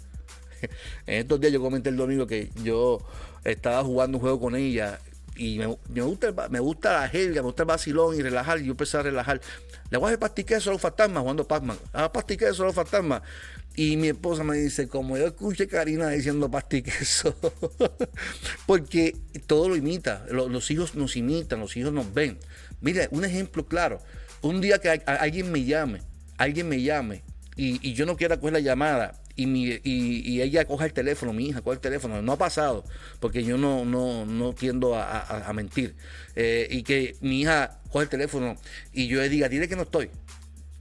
En 1.06 1.20
estos 1.20 1.40
días 1.40 1.52
yo 1.52 1.60
comenté 1.60 1.90
el 1.90 1.96
domingo 1.96 2.26
que 2.26 2.50
yo 2.62 2.98
estaba 3.44 3.82
jugando 3.82 4.18
un 4.18 4.22
juego 4.22 4.40
con 4.40 4.56
ella 4.56 5.00
y 5.36 5.58
me, 5.58 6.02
gusta, 6.02 6.48
me 6.50 6.60
gusta 6.60 7.00
la 7.00 7.08
jerga, 7.08 7.40
me 7.40 7.46
gusta 7.46 7.62
el 7.62 7.66
vacilón 7.66 8.14
y 8.14 8.22
relajar. 8.22 8.60
Y 8.60 8.66
yo 8.66 8.72
empecé 8.72 8.98
a 8.98 9.02
relajar. 9.02 9.40
Le 9.90 9.98
voy 9.98 10.06
a 10.06 10.08
hacer 10.08 10.18
pastique 10.18 10.60
solo 10.60 10.78
fantasmas 10.78 11.22
jugando 11.22 11.48
Pac-Man. 11.48 11.78
Ah, 11.92 12.12
pastique 12.12 12.52
solo 12.52 12.72
fantasmas. 12.72 13.22
Y 13.74 13.96
mi 13.96 14.08
esposa 14.08 14.44
me 14.44 14.56
dice, 14.56 14.88
como 14.88 15.16
yo 15.16 15.28
escuché 15.28 15.66
Karina 15.66 16.10
diciendo 16.10 16.50
pastiqueso, 16.50 17.34
porque 18.66 19.16
todo 19.46 19.68
lo 19.68 19.76
imita, 19.76 20.26
los, 20.30 20.70
hijos 20.70 20.94
nos 20.96 21.16
imitan, 21.16 21.60
los 21.60 21.76
hijos 21.76 21.92
nos 21.92 22.12
ven. 22.12 22.38
Mire, 22.80 23.08
un 23.12 23.24
ejemplo 23.24 23.64
claro, 23.66 24.00
un 24.42 24.60
día 24.60 24.78
que 24.80 24.90
alguien 24.90 25.52
me 25.52 25.64
llame, 25.64 26.02
alguien 26.36 26.68
me 26.68 26.82
llame 26.82 27.22
y, 27.56 27.92
yo 27.94 28.06
no 28.06 28.16
quiero 28.16 28.38
coger 28.38 28.54
la 28.54 28.60
llamada 28.60 29.20
y, 29.36 29.46
mi, 29.46 29.80
y, 29.82 30.40
ella 30.40 30.64
coja 30.64 30.86
el 30.86 30.92
teléfono, 30.92 31.32
mi 31.32 31.48
hija 31.48 31.60
coge 31.60 31.74
el 31.74 31.80
teléfono, 31.80 32.22
no 32.22 32.32
ha 32.32 32.38
pasado, 32.38 32.84
porque 33.20 33.44
yo 33.44 33.58
no, 33.58 33.84
no, 33.84 34.24
no 34.24 34.52
tiendo 34.54 34.94
a, 34.94 35.50
mentir. 35.54 35.94
Eh, 36.36 36.68
y 36.70 36.82
que 36.82 37.16
mi 37.20 37.40
hija 37.40 37.80
coge 37.90 38.04
el 38.04 38.08
teléfono 38.08 38.56
y 38.92 39.08
yo 39.08 39.20
le 39.20 39.28
diga, 39.28 39.48
dile 39.48 39.68
que 39.68 39.76
no 39.76 39.82
estoy. 39.82 40.10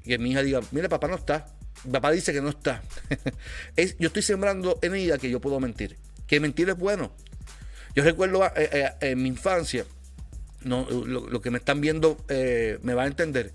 Y 0.03 0.09
que 0.09 0.17
mi 0.19 0.31
hija 0.31 0.43
diga, 0.43 0.61
mire, 0.71 0.89
papá 0.89 1.07
no 1.07 1.15
está. 1.15 1.47
Papá 1.91 2.11
dice 2.11 2.33
que 2.33 2.41
no 2.41 2.49
está. 2.49 2.83
es, 3.75 3.97
yo 3.97 4.07
estoy 4.07 4.21
sembrando 4.21 4.77
en 4.81 4.95
ella 4.95 5.17
que 5.17 5.29
yo 5.29 5.39
puedo 5.39 5.59
mentir. 5.59 5.97
Que 6.27 6.39
mentir 6.39 6.69
es 6.69 6.77
bueno. 6.77 7.11
Yo 7.95 8.03
recuerdo 8.03 8.45
eh, 8.45 8.69
eh, 8.71 8.91
en 9.01 9.23
mi 9.23 9.29
infancia, 9.29 9.85
no, 10.63 10.88
lo, 10.89 11.41
que 11.41 11.51
me 11.51 11.57
están 11.57 11.81
viendo 11.81 12.17
me 12.27 12.93
va 12.93 13.03
a 13.03 13.07
entender. 13.07 13.53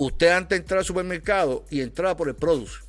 Usted 0.00 0.28
antes 0.28 0.56
de 0.56 0.62
entrar 0.62 0.78
al 0.78 0.84
supermercado 0.86 1.66
y 1.68 1.82
entraba 1.82 2.16
por 2.16 2.30
el 2.30 2.34
produce. 2.34 2.80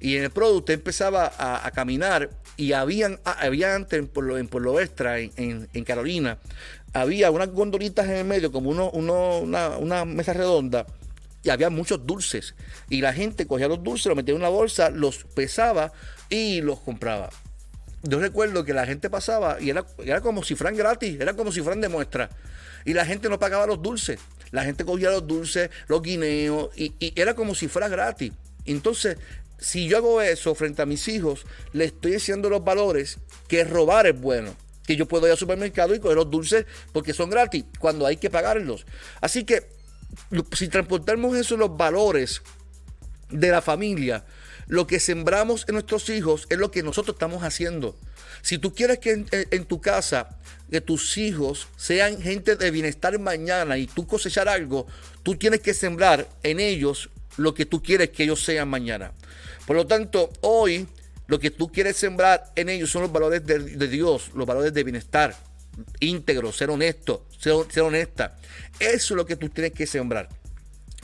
Y 0.00 0.16
en 0.16 0.24
el 0.24 0.30
produce 0.30 0.58
usted 0.58 0.74
empezaba 0.74 1.32
a, 1.38 1.70
caminar 1.70 2.30
y 2.56 2.72
habían, 2.72 3.20
ah, 3.24 3.36
había 3.38 3.76
antes 3.76 4.00
en 4.00 4.08
Pueblo, 4.08 4.36
en 4.36 4.48
Pueblo 4.48 4.80
Extra, 4.80 5.20
en, 5.20 5.84
Carolina, 5.84 6.38
había 6.92 7.30
unas 7.30 7.52
gondolitas 7.52 8.06
en 8.06 8.16
el 8.16 8.24
medio, 8.24 8.50
como 8.50 8.70
una, 8.70 9.68
una 9.76 10.04
mesa 10.04 10.32
redonda, 10.32 10.86
y 11.44 11.50
había 11.50 11.70
muchos 11.70 12.04
dulces. 12.04 12.56
Y 12.88 13.00
la 13.00 13.12
gente 13.12 13.46
cogía 13.46 13.68
los 13.68 13.84
dulces, 13.84 14.06
los 14.06 14.16
metía 14.16 14.34
en 14.34 14.40
una 14.40 14.48
bolsa, 14.48 14.90
los 14.90 15.22
pesaba 15.22 15.92
y 16.30 16.62
los 16.62 16.80
compraba. 16.80 17.30
Yo 18.02 18.18
recuerdo 18.18 18.64
que 18.64 18.74
la 18.74 18.86
gente 18.86 19.08
pasaba 19.08 19.60
y 19.60 19.70
era, 19.70 19.86
era 20.04 20.20
como 20.20 20.42
si 20.42 20.56
fueran 20.56 20.76
gratis, 20.76 21.20
era 21.20 21.34
como 21.34 21.52
si 21.52 21.60
de 21.60 21.88
muestra. 21.88 22.28
Y 22.84 22.92
la 22.92 23.06
gente 23.06 23.28
no 23.28 23.38
pagaba 23.38 23.68
los 23.68 23.80
dulces. 23.80 24.18
La 24.50 24.64
gente 24.64 24.84
cogía 24.84 25.10
los 25.10 25.26
dulces, 25.26 25.70
los 25.86 26.02
guineos, 26.02 26.70
y, 26.76 26.94
era 27.20 27.34
como 27.34 27.54
si 27.54 27.68
fuera 27.68 27.88
gratis. 27.88 28.32
Entonces, 28.64 29.16
si 29.58 29.88
yo 29.88 29.98
hago 29.98 30.20
eso 30.22 30.54
frente 30.54 30.82
a 30.82 30.86
mis 30.86 31.06
hijos, 31.08 31.46
le 31.72 31.84
estoy 31.84 32.12
diciendo 32.12 32.50
los 32.50 32.64
valores 32.64 33.18
que 33.48 33.64
robar 33.64 34.06
es 34.06 34.20
bueno. 34.20 34.54
Que 34.86 34.96
yo 34.96 35.06
puedo 35.06 35.26
ir 35.26 35.32
al 35.32 35.38
supermercado 35.38 35.94
y 35.94 36.00
coger 36.00 36.16
los 36.16 36.30
dulces 36.30 36.66
porque 36.92 37.12
son 37.12 37.30
gratis, 37.30 37.64
cuando 37.78 38.06
hay 38.06 38.16
que 38.16 38.30
pagarlos. 38.30 38.86
Así 39.20 39.44
que 39.44 39.68
si 40.52 40.68
transportamos 40.68 41.36
esos 41.36 41.58
los 41.58 41.76
valores 41.76 42.42
de 43.28 43.50
la 43.50 43.62
familia, 43.62 44.24
lo 44.70 44.86
que 44.86 45.00
sembramos 45.00 45.64
en 45.66 45.74
nuestros 45.74 46.08
hijos 46.10 46.46
es 46.48 46.56
lo 46.56 46.70
que 46.70 46.84
nosotros 46.84 47.16
estamos 47.16 47.42
haciendo. 47.42 47.98
Si 48.40 48.56
tú 48.56 48.72
quieres 48.72 49.00
que 49.00 49.24
en, 49.32 49.64
tu 49.64 49.80
casa, 49.80 50.38
que 50.70 50.80
tus 50.80 51.18
hijos 51.18 51.66
sean 51.76 52.22
gente 52.22 52.54
de 52.54 52.70
bienestar 52.70 53.18
mañana 53.18 53.78
y 53.78 53.88
tú 53.88 54.06
cosechar 54.06 54.48
algo, 54.48 54.86
tú 55.24 55.34
tienes 55.34 55.60
que 55.60 55.74
sembrar 55.74 56.28
en 56.44 56.60
ellos 56.60 57.10
lo 57.36 57.52
que 57.52 57.66
tú 57.66 57.82
quieres 57.82 58.10
que 58.10 58.22
ellos 58.22 58.44
sean 58.44 58.68
mañana. 58.68 59.12
Por 59.66 59.74
lo 59.74 59.88
tanto, 59.88 60.30
hoy 60.40 60.86
lo 61.26 61.40
que 61.40 61.50
tú 61.50 61.72
quieres 61.72 61.96
sembrar 61.96 62.52
en 62.54 62.68
ellos 62.68 62.92
son 62.92 63.02
los 63.02 63.10
valores 63.10 63.44
de, 63.44 63.88
Dios, 63.88 64.30
los 64.36 64.46
valores 64.46 64.72
de 64.72 64.84
bienestar, 64.84 65.36
íntegro, 65.98 66.52
ser 66.52 66.70
honesto, 66.70 67.26
ser 67.40 67.82
honesta. 67.82 68.38
Eso 68.78 69.14
es 69.14 69.16
lo 69.16 69.26
que 69.26 69.34
tú 69.34 69.48
tienes 69.48 69.72
que 69.72 69.88
sembrar. 69.88 70.28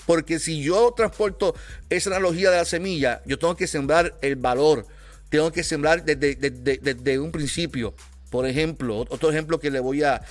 Porque 0.06 0.38
si 0.38 0.62
yo 0.62 0.92
transporto 0.96 1.54
esa 1.90 2.10
analogía 2.10 2.50
de 2.50 2.58
la 2.58 2.64
semilla, 2.64 3.22
yo 3.26 3.38
tengo 3.38 3.56
que 3.56 3.66
sembrar 3.66 4.14
el 4.22 4.36
valor, 4.36 4.86
tengo 5.28 5.50
que 5.52 5.64
sembrar 5.64 6.04
desde, 6.04 7.18
un 7.18 7.32
principio. 7.32 7.94
Por 8.30 8.46
ejemplo, 8.46 8.98
otro 8.98 9.30
ejemplo 9.30 9.60
que 9.60 9.70
le 9.70 9.80
voy 9.80 10.02
a, 10.02 10.22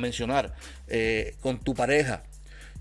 mencionar, 0.00 0.54
eh, 0.88 1.34
con 1.40 1.58
tu 1.58 1.74
pareja. 1.74 2.22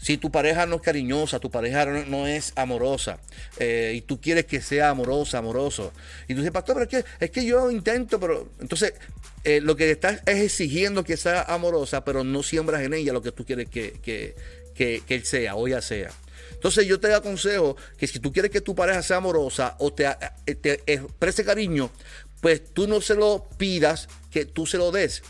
Si 0.01 0.17
tu 0.17 0.31
pareja 0.31 0.65
no 0.65 0.77
es 0.77 0.81
cariñosa, 0.81 1.39
tu 1.39 1.51
pareja 1.51 1.85
no, 1.85 2.25
es 2.25 2.53
amorosa, 2.55 3.19
eh, 3.59 3.93
y 3.95 4.01
tú 4.01 4.19
quieres 4.19 4.47
que 4.47 4.59
sea 4.59 4.89
amorosa, 4.89 5.37
amoroso, 5.37 5.93
y 6.27 6.33
tú 6.33 6.39
dices, 6.39 6.51
pastor, 6.51 6.75
pero 6.75 6.83
es 6.85 7.05
que, 7.05 7.25
es 7.25 7.29
que 7.29 7.45
yo 7.45 7.69
intento, 7.69 8.19
pero 8.19 8.49
entonces 8.59 8.95
eh, 9.43 9.61
lo 9.61 9.75
que 9.75 9.91
estás 9.91 10.21
es 10.25 10.39
exigiendo 10.39 11.03
que 11.03 11.17
sea 11.17 11.43
amorosa, 11.43 12.03
pero 12.03 12.23
no 12.23 12.41
siembras 12.41 12.81
en 12.81 12.95
ella 12.95 13.13
lo 13.13 13.21
que 13.21 13.31
tú 13.31 13.45
quieres 13.45 13.69
que, 13.69 13.93
que, 14.01 14.35
que, 14.81 15.15
él 15.15 15.25
sea 15.25 15.55
o 15.55 15.67
ella 15.67 15.81
sea. 15.81 16.11
Entonces 16.51 16.85
yo 16.85 16.99
te 16.99 17.13
aconsejo 17.13 17.75
que 17.97 18.07
si 18.07 18.19
tú 18.19 18.31
quieres 18.31 18.51
que 18.51 18.61
tu 18.61 18.75
pareja 18.75 19.01
sea 19.01 19.17
amorosa 19.17 19.75
o 19.79 19.93
te, 19.93 20.07
eh, 20.45 20.55
te 20.55 20.81
exprese 20.85 21.43
cariño, 21.43 21.91
pues 22.39 22.73
tú 22.73 22.87
no 22.87 23.01
se 23.01 23.15
lo 23.15 23.47
pidas, 23.57 24.07
que 24.29 24.45
tú 24.45 24.65
se 24.65 24.77
lo 24.77 24.91
des. 24.91 25.21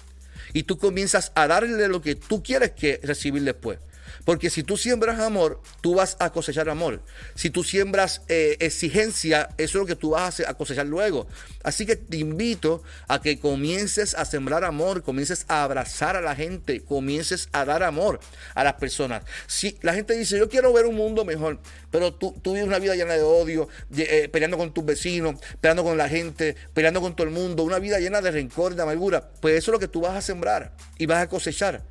Y 0.53 0.63
tú 0.63 0.77
comienzas 0.77 1.31
a 1.35 1.47
darle 1.47 1.87
lo 1.87 2.01
que 2.01 2.15
tú 2.15 2.43
quieres 2.43 2.71
que 2.71 2.99
recibir 3.03 3.43
después. 3.43 3.79
Porque 4.25 4.49
si 4.49 4.63
tú 4.63 4.77
siembras 4.77 5.19
amor, 5.19 5.61
tú 5.81 5.95
vas 5.95 6.17
a 6.19 6.31
cosechar 6.31 6.69
amor. 6.69 7.01
Si 7.35 7.49
tú 7.49 7.63
siembras 7.63 8.21
eh, 8.27 8.57
exigencia, 8.59 9.49
eso 9.57 9.77
es 9.77 9.81
lo 9.81 9.85
que 9.85 9.95
tú 9.95 10.11
vas 10.11 10.39
a 10.41 10.53
cosechar 10.53 10.85
luego. 10.85 11.27
Así 11.63 11.85
que 11.85 11.95
te 11.95 12.17
invito 12.17 12.83
a 13.07 13.21
que 13.21 13.39
comiences 13.39 14.15
a 14.15 14.25
sembrar 14.25 14.63
amor, 14.63 15.03
comiences 15.03 15.45
a 15.47 15.63
abrazar 15.63 16.15
a 16.15 16.21
la 16.21 16.35
gente, 16.35 16.81
comiences 16.81 17.49
a 17.51 17.65
dar 17.65 17.83
amor 17.83 18.19
a 18.55 18.63
las 18.63 18.73
personas. 18.73 19.23
Si 19.47 19.77
la 19.81 19.93
gente 19.93 20.15
dice, 20.15 20.37
yo 20.37 20.49
quiero 20.49 20.73
ver 20.73 20.85
un 20.85 20.95
mundo 20.95 21.25
mejor, 21.25 21.59
pero 21.89 22.13
tú, 22.13 22.35
tú 22.41 22.53
vives 22.53 22.67
una 22.67 22.79
vida 22.79 22.95
llena 22.95 23.13
de 23.13 23.23
odio, 23.23 23.67
eh, 23.95 24.29
peleando 24.31 24.57
con 24.57 24.73
tus 24.73 24.85
vecinos, 24.85 25.35
peleando 25.59 25.83
con 25.83 25.97
la 25.97 26.09
gente, 26.09 26.55
peleando 26.73 27.01
con 27.01 27.15
todo 27.15 27.27
el 27.27 27.33
mundo, 27.33 27.63
una 27.63 27.79
vida 27.79 27.99
llena 27.99 28.21
de 28.21 28.31
rencor, 28.31 28.75
de 28.75 28.81
amargura, 28.83 29.29
pues 29.39 29.55
eso 29.55 29.71
es 29.71 29.73
lo 29.73 29.79
que 29.79 29.87
tú 29.87 30.01
vas 30.01 30.15
a 30.15 30.21
sembrar 30.21 30.73
y 30.97 31.05
vas 31.05 31.21
a 31.21 31.29
cosechar. 31.29 31.83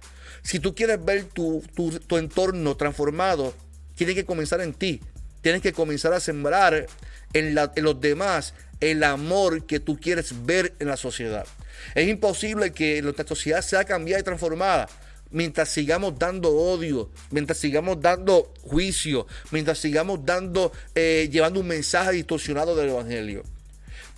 Si 0.43 0.59
tú 0.59 0.75
quieres 0.75 1.05
ver 1.05 1.25
tu, 1.25 1.63
entorno 2.11 2.77
transformado, 2.77 3.55
tienes 3.95 4.15
que 4.15 4.25
comenzar 4.25 4.61
en 4.61 4.75
ti. 4.75 5.01
Tienes 5.43 5.63
que 5.63 5.73
comenzar 5.73 6.13
a 6.13 6.21
sembrar 6.21 6.87
en, 7.33 7.59
en 7.59 7.85
los 7.85 8.01
demás 8.01 8.55
el 8.81 9.05
amor 9.05 9.67
que 9.67 9.81
tú 9.81 9.99
quieres 9.99 10.45
ver 10.45 10.75
en 10.79 10.89
la 10.89 10.97
sociedad. 10.97 11.47
Es 11.95 12.09
imposible 12.09 12.73
que 12.73 13.01
nuestra 13.03 13.27
sociedad 13.27 13.63
sea 13.63 13.85
cambiada 13.85 14.21
y 14.21 14.25
transformada 14.25 14.89
mientras 15.31 15.69
sigamos 15.69 16.19
dando 16.19 16.51
odio, 16.51 17.11
mientras 17.31 17.59
sigamos 17.59 18.01
dando 18.01 18.53
juicio, 18.63 19.27
mientras 19.51 19.79
sigamos 19.79 20.25
dando, 20.25 20.73
eh, 20.95 21.29
llevando 21.31 21.61
un 21.61 21.69
mensaje 21.69 22.13
distorsionado 22.13 22.75
del 22.75 22.91
Evangelio. 22.91 23.45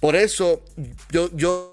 Por 0.01 0.17
eso 0.17 0.63
yo, 1.11 1.31
yo 1.35 1.72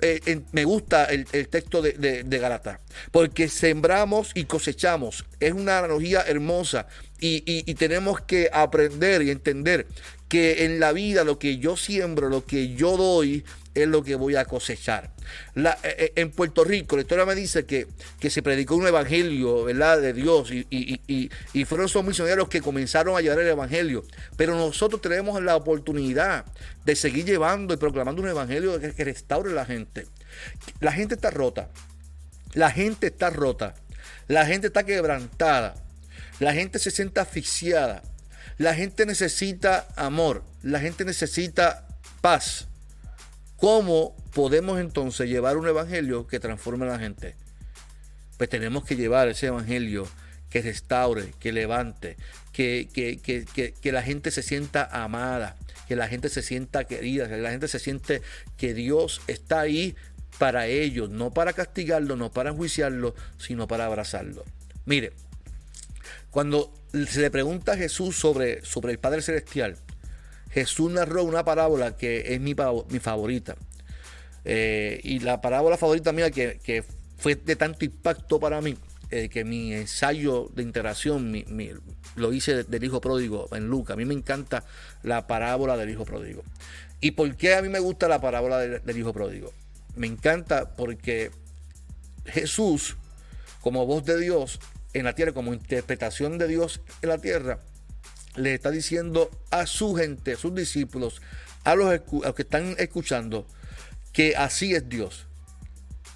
eh, 0.00 0.40
me 0.52 0.64
gusta 0.64 1.04
el, 1.04 1.26
texto 1.48 1.82
de, 1.82 1.92
de, 2.24 2.38
Galata, 2.38 2.80
porque 3.10 3.48
sembramos 3.48 4.30
y 4.34 4.44
cosechamos. 4.44 5.24
Es 5.40 5.52
una 5.52 5.78
analogía 5.78 6.22
hermosa 6.22 6.86
y, 7.20 7.74
tenemos 7.74 8.20
que 8.20 8.50
aprender 8.52 9.22
y 9.22 9.30
entender 9.30 9.86
que 10.28 10.64
en 10.64 10.80
la 10.80 10.92
vida 10.92 11.24
lo 11.24 11.38
que 11.38 11.58
yo 11.58 11.76
siembro, 11.76 12.28
lo 12.28 12.44
que 12.44 12.74
yo 12.74 12.96
doy, 12.96 13.44
es 13.74 13.88
lo 13.88 14.02
que 14.02 14.14
voy 14.14 14.36
a 14.36 14.44
cosechar. 14.44 15.10
Eh, 15.54 15.72
eh, 15.82 16.12
en 16.16 16.30
Puerto 16.30 16.64
Rico, 16.64 16.96
la 16.96 17.02
historia 17.02 17.24
me 17.24 17.34
dice 17.34 17.64
que, 17.64 17.86
que 18.20 18.30
se 18.30 18.42
predicó 18.42 18.76
un 18.76 18.86
evangelio 18.86 19.64
¿verdad? 19.64 20.00
de 20.00 20.12
Dios 20.12 20.50
y, 20.50 20.66
y, 20.70 21.64
fueron 21.64 21.86
esos 21.86 22.04
misioneros 22.04 22.48
que 22.48 22.60
comenzaron 22.60 23.16
a 23.16 23.20
llevar 23.20 23.40
el 23.40 23.48
evangelio. 23.48 24.04
Pero 24.36 24.56
nosotros 24.56 25.00
tenemos 25.00 25.42
la 25.42 25.56
oportunidad 25.56 26.44
de 26.84 26.96
seguir 26.96 27.24
llevando 27.24 27.72
y 27.72 27.76
proclamando 27.76 28.20
un 28.22 28.28
evangelio 28.28 28.78
que, 28.78 28.92
que 28.92 29.04
restaure 29.04 29.50
a 29.50 29.54
la 29.54 29.64
gente. 29.64 30.06
La 30.80 30.92
gente 30.92 31.14
está 31.14 31.30
rota. 31.30 31.70
La 32.54 32.70
gente 32.70 33.06
está 33.06 33.30
rota. 33.30 33.74
La 34.28 34.44
gente 34.44 34.66
está 34.66 34.84
quebrantada. 34.84 35.74
La 36.40 36.52
gente 36.52 36.78
se 36.78 36.90
siente 36.90 37.20
asfixiada. 37.20 38.02
La 38.58 38.74
gente 38.74 39.06
necesita 39.06 39.88
amor. 39.96 40.44
La 40.62 40.80
gente 40.80 41.04
necesita 41.04 41.86
paz. 42.20 42.68
¿Cómo 43.62 44.16
podemos 44.34 44.80
entonces 44.80 45.28
llevar 45.28 45.56
un 45.56 45.68
evangelio 45.68 46.26
que 46.26 46.40
transforme 46.40 46.84
a 46.84 46.88
la 46.88 46.98
gente? 46.98 47.36
Pues 48.36 48.50
tenemos 48.50 48.84
que 48.84 48.96
llevar 48.96 49.28
ese 49.28 49.46
evangelio 49.46 50.08
que 50.50 50.62
restaure, 50.62 51.32
que 51.38 51.52
levante, 51.52 52.16
que, 52.52 52.88
que, 52.92 53.92
la 53.92 54.02
gente 54.02 54.32
se 54.32 54.42
sienta 54.42 54.88
amada, 54.90 55.54
que 55.86 55.94
la 55.94 56.08
gente 56.08 56.28
se 56.28 56.42
sienta 56.42 56.82
querida, 56.88 57.28
que 57.28 57.36
la 57.36 57.52
gente 57.52 57.68
se 57.68 57.78
siente 57.78 58.20
que 58.56 58.74
Dios 58.74 59.20
está 59.28 59.60
ahí 59.60 59.94
para 60.40 60.66
ellos, 60.66 61.08
no 61.10 61.30
para 61.30 61.52
castigarlo, 61.52 62.16
no 62.16 62.32
para 62.32 62.50
enjuiciarlo, 62.50 63.14
sino 63.38 63.68
para 63.68 63.86
abrazarlo. 63.86 64.42
Mire, 64.86 65.12
cuando 66.32 66.74
se 67.06 67.20
le 67.20 67.30
pregunta 67.30 67.74
a 67.74 67.76
Jesús 67.76 68.16
sobre, 68.16 68.64
sobre 68.64 68.90
el 68.90 68.98
Padre 68.98 69.22
Celestial, 69.22 69.76
Jesús 70.52 70.92
narró 70.92 71.24
una 71.24 71.44
parábola 71.44 71.96
que 71.96 72.34
es 72.34 72.40
mi, 72.40 72.54
mi 72.90 72.98
favorita. 72.98 73.56
Eh, 74.44 75.00
y 75.02 75.20
la 75.20 75.40
parábola 75.40 75.76
favorita 75.76 76.12
mía 76.12 76.30
que, 76.30 76.84
fue 77.16 77.36
de 77.36 77.56
tanto 77.56 77.84
impacto 77.84 78.38
para 78.38 78.60
mí, 78.60 78.76
eh, 79.10 79.28
que 79.28 79.44
mi 79.44 79.72
ensayo 79.72 80.50
de 80.54 80.62
integración 80.62 81.44
lo 82.16 82.32
hice 82.32 82.64
del 82.64 82.84
hijo 82.84 83.00
pródigo 83.00 83.48
en 83.52 83.68
Lucas. 83.68 83.94
A 83.94 83.96
mí 83.96 84.04
me 84.04 84.14
encanta 84.14 84.64
la 85.02 85.26
parábola 85.26 85.76
del 85.76 85.90
hijo 85.90 86.04
pródigo. 86.04 86.42
¿Y 87.00 87.12
por 87.12 87.34
qué 87.36 87.54
a 87.54 87.62
mí 87.62 87.68
me 87.68 87.78
gusta 87.78 88.08
la 88.08 88.20
parábola 88.20 88.58
del 88.58 88.98
hijo 88.98 89.12
pródigo? 89.12 89.52
Me 89.96 90.06
encanta 90.06 90.74
porque 90.76 91.30
Jesús, 92.26 92.96
como 93.60 93.86
voz 93.86 94.04
de 94.04 94.18
Dios 94.18 94.60
en 94.92 95.04
la 95.04 95.14
tierra, 95.14 95.32
como 95.32 95.54
interpretación 95.54 96.38
de 96.38 96.48
Dios 96.48 96.80
en 97.00 97.08
la 97.08 97.18
tierra, 97.18 97.58
le 98.36 98.54
está 98.54 98.70
diciendo 98.70 99.30
a 99.50 99.66
su 99.66 99.94
gente, 99.94 100.32
a 100.32 100.36
sus 100.36 100.54
discípulos, 100.54 101.20
a 101.64 101.74
los, 101.74 102.00
que 102.34 102.42
están 102.42 102.74
escuchando, 102.78 103.46
que 104.12 104.36
así 104.36 104.74
es 104.74 104.88
Dios. 104.88 105.26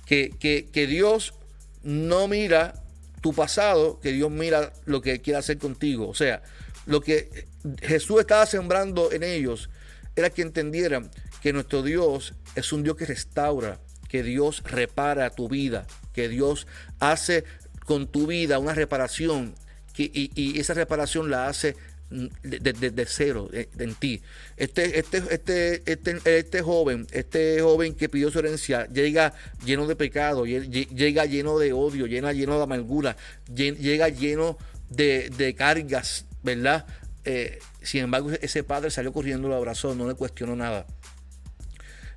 Que, 0.07 0.31
que, 0.39 0.87
Dios 0.87 1.35
no 1.83 2.29
mira 2.29 2.83
tu 3.21 3.33
pasado, 3.33 3.99
que 4.01 4.13
Dios 4.13 4.31
mira 4.31 4.73
lo 4.85 5.03
que 5.03 5.21
quiere 5.21 5.39
hacer 5.39 5.59
contigo. 5.59 6.09
O 6.09 6.15
sea, 6.15 6.43
lo 6.87 7.01
que 7.01 7.47
Jesús 7.83 8.21
estaba 8.21 8.47
sembrando 8.47 9.11
en 9.11 9.25
ellos 9.25 9.69
era 10.15 10.31
que 10.31 10.43
entendieran 10.43 11.11
que 11.43 11.53
nuestro 11.53 11.83
Dios 11.83 12.35
es 12.55 12.73
un 12.73 12.83
Dios 12.83 12.97
que 12.97 13.07
restaura, 13.07 13.81
que 14.09 14.23
Dios 14.23 14.63
repara 14.65 15.31
tu 15.31 15.49
vida, 15.49 15.87
que 16.13 16.29
Dios 16.29 16.67
hace 17.01 17.45
con 17.85 18.07
tu 18.07 18.27
vida 18.27 18.59
una 18.59 18.75
reparación 18.75 19.55
y, 19.99 20.61
esa 20.61 20.75
reparación 20.75 21.31
la 21.31 21.49
hace 21.49 21.77
desde 22.11 22.91
de, 22.91 23.07
cero 23.07 23.49
en 23.53 23.95
ti. 23.95 24.23
Este, 24.57 24.99
este, 24.99 25.19
este, 25.31 25.83
este, 25.91 26.39
este 26.39 26.63
joven, 26.63 27.07
este 27.11 27.61
joven 27.61 27.95
que 27.95 28.09
pidió 28.09 28.31
su 28.31 28.39
herencia, 28.39 28.87
llega 28.87 29.35
lleno 29.65 29.87
de 29.87 29.97
pecado, 29.97 30.47
llega 30.47 31.25
lleno 31.27 31.59
de 31.59 31.73
odio, 31.73 32.07
llega 32.07 32.33
lleno 32.33 32.57
de 32.57 32.63
amargura, 32.63 33.17
llega 33.53 34.09
lleno 34.09 34.57
de, 34.89 35.55
cargas, 35.57 36.27
¿verdad? 36.43 36.87
Eh, 37.25 37.59
sin 37.83 38.03
embargo, 38.03 38.31
ese 38.41 38.63
padre 38.63 38.91
salió 38.91 39.13
corriendo, 39.13 39.49
lo 39.49 39.57
abrazó, 39.57 39.95
no 39.95 40.07
le 40.07 40.15
cuestionó 40.15 40.55
nada. 40.55 40.87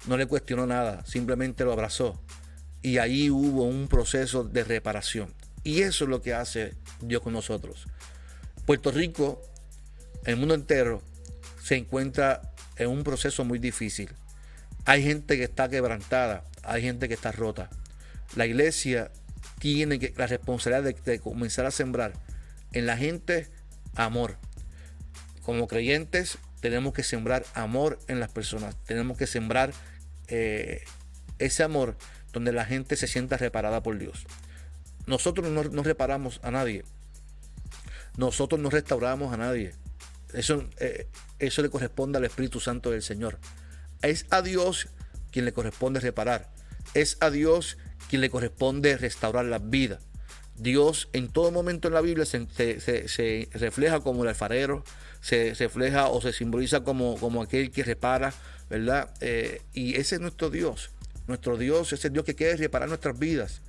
No 0.08 0.18
le 0.18 0.28
cuestionó 0.28 0.66
nada, 0.66 1.06
simplemente 1.06 1.64
lo 1.64 1.74
abrazó. 1.74 2.22
Y 2.82 3.00
ahí 3.00 3.30
hubo 3.30 3.64
un 3.64 3.88
proceso 3.88 4.44
de 4.44 4.64
reparación. 4.64 5.34
Y 5.64 5.82
eso 5.82 6.06
es 6.06 6.10
lo 6.10 6.22
que 6.22 6.34
hace 6.34 6.76
Dios 7.02 7.22
con 7.22 7.34
nosotros. 7.34 7.86
Puerto 8.66 8.92
Rico, 8.92 9.42
el 10.30 10.38
mundo 10.38 10.54
entero, 10.56 11.02
se 11.62 11.76
encuentra 11.76 12.42
en 12.78 12.90
un 12.90 13.04
proceso 13.04 13.44
muy 13.46 13.60
difícil. 13.60 14.10
Hay 14.86 15.04
gente 15.04 15.38
que 15.38 15.44
está 15.44 15.70
quebrantada, 15.70 16.44
hay 16.64 16.82
gente 16.82 17.08
que 17.08 17.14
está 17.14 17.32
rota. 17.32 17.70
La 18.36 18.46
iglesia 18.46 19.12
tiene 19.60 20.14
la 20.16 20.28
responsabilidad 20.28 20.96
de, 21.04 21.20
comenzar 21.20 21.66
a 21.66 21.72
sembrar 21.72 22.14
en 22.72 22.86
la 22.86 22.98
gente 22.98 23.48
amor. 23.96 24.38
Como 25.44 25.68
creyentes 25.68 26.38
tenemos 26.62 26.94
que 26.94 27.04
sembrar 27.04 27.46
amor 27.54 28.00
en 28.08 28.20
las 28.20 28.30
personas. 28.30 28.76
Tenemos 28.86 29.18
que 29.18 29.28
sembrar 29.28 29.74
eh, 30.28 30.84
ese 31.40 31.64
amor 31.64 31.98
donde 32.32 32.52
la 32.52 32.66
gente 32.66 32.96
se 32.96 33.08
sienta 33.08 33.38
reparada 33.38 33.82
por 33.82 33.98
Dios. 33.98 34.26
Nosotros 35.06 35.50
no, 35.50 35.84
reparamos 35.84 36.40
a 36.44 36.52
nadie. 36.52 36.84
Nosotros 38.18 38.60
no 38.60 38.70
restauramos 38.70 39.34
a 39.34 39.38
nadie. 39.38 39.74
Eso, 40.34 40.64
eh, 40.78 41.08
eso 41.40 41.62
le 41.62 41.70
corresponde 41.70 42.18
al 42.18 42.26
Espíritu 42.26 42.60
Santo 42.60 42.92
del 42.92 43.02
Señor. 43.02 43.40
Es 44.02 44.26
a 44.30 44.42
Dios 44.42 44.88
quien 45.32 45.46
le 45.46 45.54
corresponde 45.54 46.00
reparar. 46.00 46.50
Es 46.94 47.18
a 47.20 47.30
Dios 47.30 47.78
quien 48.10 48.22
le 48.22 48.30
corresponde 48.30 48.98
restaurar 48.98 49.46
la 49.46 49.60
vida. 49.60 50.00
Dios 50.56 51.10
en 51.14 51.30
todo 51.30 51.52
momento 51.52 51.88
en 51.88 51.94
la 51.94 52.02
Biblia 52.02 52.26
se, 52.26 53.48
refleja 53.54 54.02
como 54.02 54.24
el 54.24 54.30
alfarero, 54.30 54.84
se 55.22 55.54
refleja 55.58 56.10
o 56.10 56.22
se 56.22 56.34
simboliza 56.34 56.84
como, 56.84 57.18
como 57.18 57.42
aquel 57.42 57.72
que 57.72 57.84
repara, 57.84 58.34
¿verdad? 58.70 59.14
Eh, 59.22 59.62
y 59.74 59.96
ese 59.96 60.16
es 60.16 60.22
nuestro 60.22 60.50
Dios. 60.50 60.92
Nuestro 61.28 61.58
Dios 61.58 61.94
es 61.94 62.04
el 62.06 62.14
Dios 62.14 62.26
que 62.26 62.36
quiere 62.36 62.58
reparar 62.58 62.90
nuestras 62.90 63.18
vidas. 63.18 63.62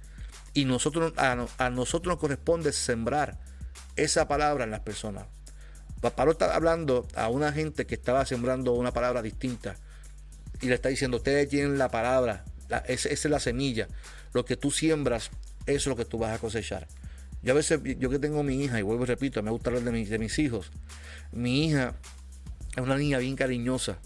Y 0.52 0.64
nosotros, 0.64 1.12
a, 1.16 1.70
nosotros 1.70 2.14
nos 2.14 2.18
corresponde 2.18 2.72
sembrar 2.72 3.38
esa 3.96 4.26
palabra 4.26 4.64
en 4.64 4.70
las 4.70 4.80
personas. 4.80 5.26
Pablo 6.00 6.32
está 6.32 6.54
hablando 6.54 7.06
a 7.14 7.28
una 7.28 7.52
gente 7.52 7.86
que 7.86 7.94
estaba 7.94 8.24
sembrando 8.24 8.72
una 8.72 8.92
palabra 8.92 9.22
distinta 9.22 9.76
y 10.60 10.66
le 10.66 10.74
está 10.74 10.88
diciendo, 10.88 11.18
ustedes 11.18 11.48
tienen 11.48 11.78
la 11.78 11.90
palabra, 11.90 12.44
esa, 12.86 13.08
es 13.08 13.24
la 13.26 13.40
semilla. 13.40 13.88
Lo 14.32 14.44
que 14.44 14.56
tú 14.56 14.70
siembras, 14.70 15.30
eso 15.66 15.76
es 15.76 15.86
lo 15.86 15.96
que 15.96 16.04
tú 16.04 16.18
vas 16.18 16.34
a 16.34 16.38
cosechar. 16.38 16.86
Yo 17.42 17.52
a 17.52 17.56
veces, 17.56 17.80
yo 17.98 18.10
que 18.10 18.18
tengo 18.18 18.42
mi 18.42 18.62
hija, 18.62 18.78
y 18.78 18.82
vuelvo 18.82 19.04
y 19.04 19.06
repito, 19.06 19.42
me 19.42 19.50
gusta 19.50 19.70
hablar 19.70 19.84
de, 19.84 20.04
de 20.04 20.18
mis 20.18 20.38
hijos. 20.38 20.70
Mi 21.32 21.66
hija 21.66 21.94
es 22.76 22.82
una 22.82 22.96
niña 22.96 23.18
bien 23.18 23.36
cariñosa. 23.36 23.98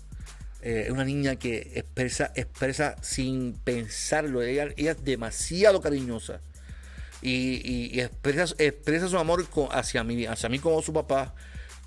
Eh, 0.63 0.85
es 0.87 0.91
una 0.91 1.05
niña 1.05 1.37
que 1.37 1.73
expresa, 1.75 2.33
expresa 2.35 2.97
sin 3.03 3.53
pensarlo. 3.53 4.43
Ella, 4.43 4.69
es 4.77 5.05
demasiado 5.05 5.83
cariñosa. 5.83 6.41
Y, 7.21 8.01
expresa, 8.01 8.55
expresa, 8.59 9.09
su 9.09 9.19
amor 9.19 9.47
hacia, 9.73 10.05
mí, 10.05 10.27
hacia 10.27 10.49
mí 10.49 10.59
como 10.59 10.81
su 10.83 10.93
papá. 10.93 11.35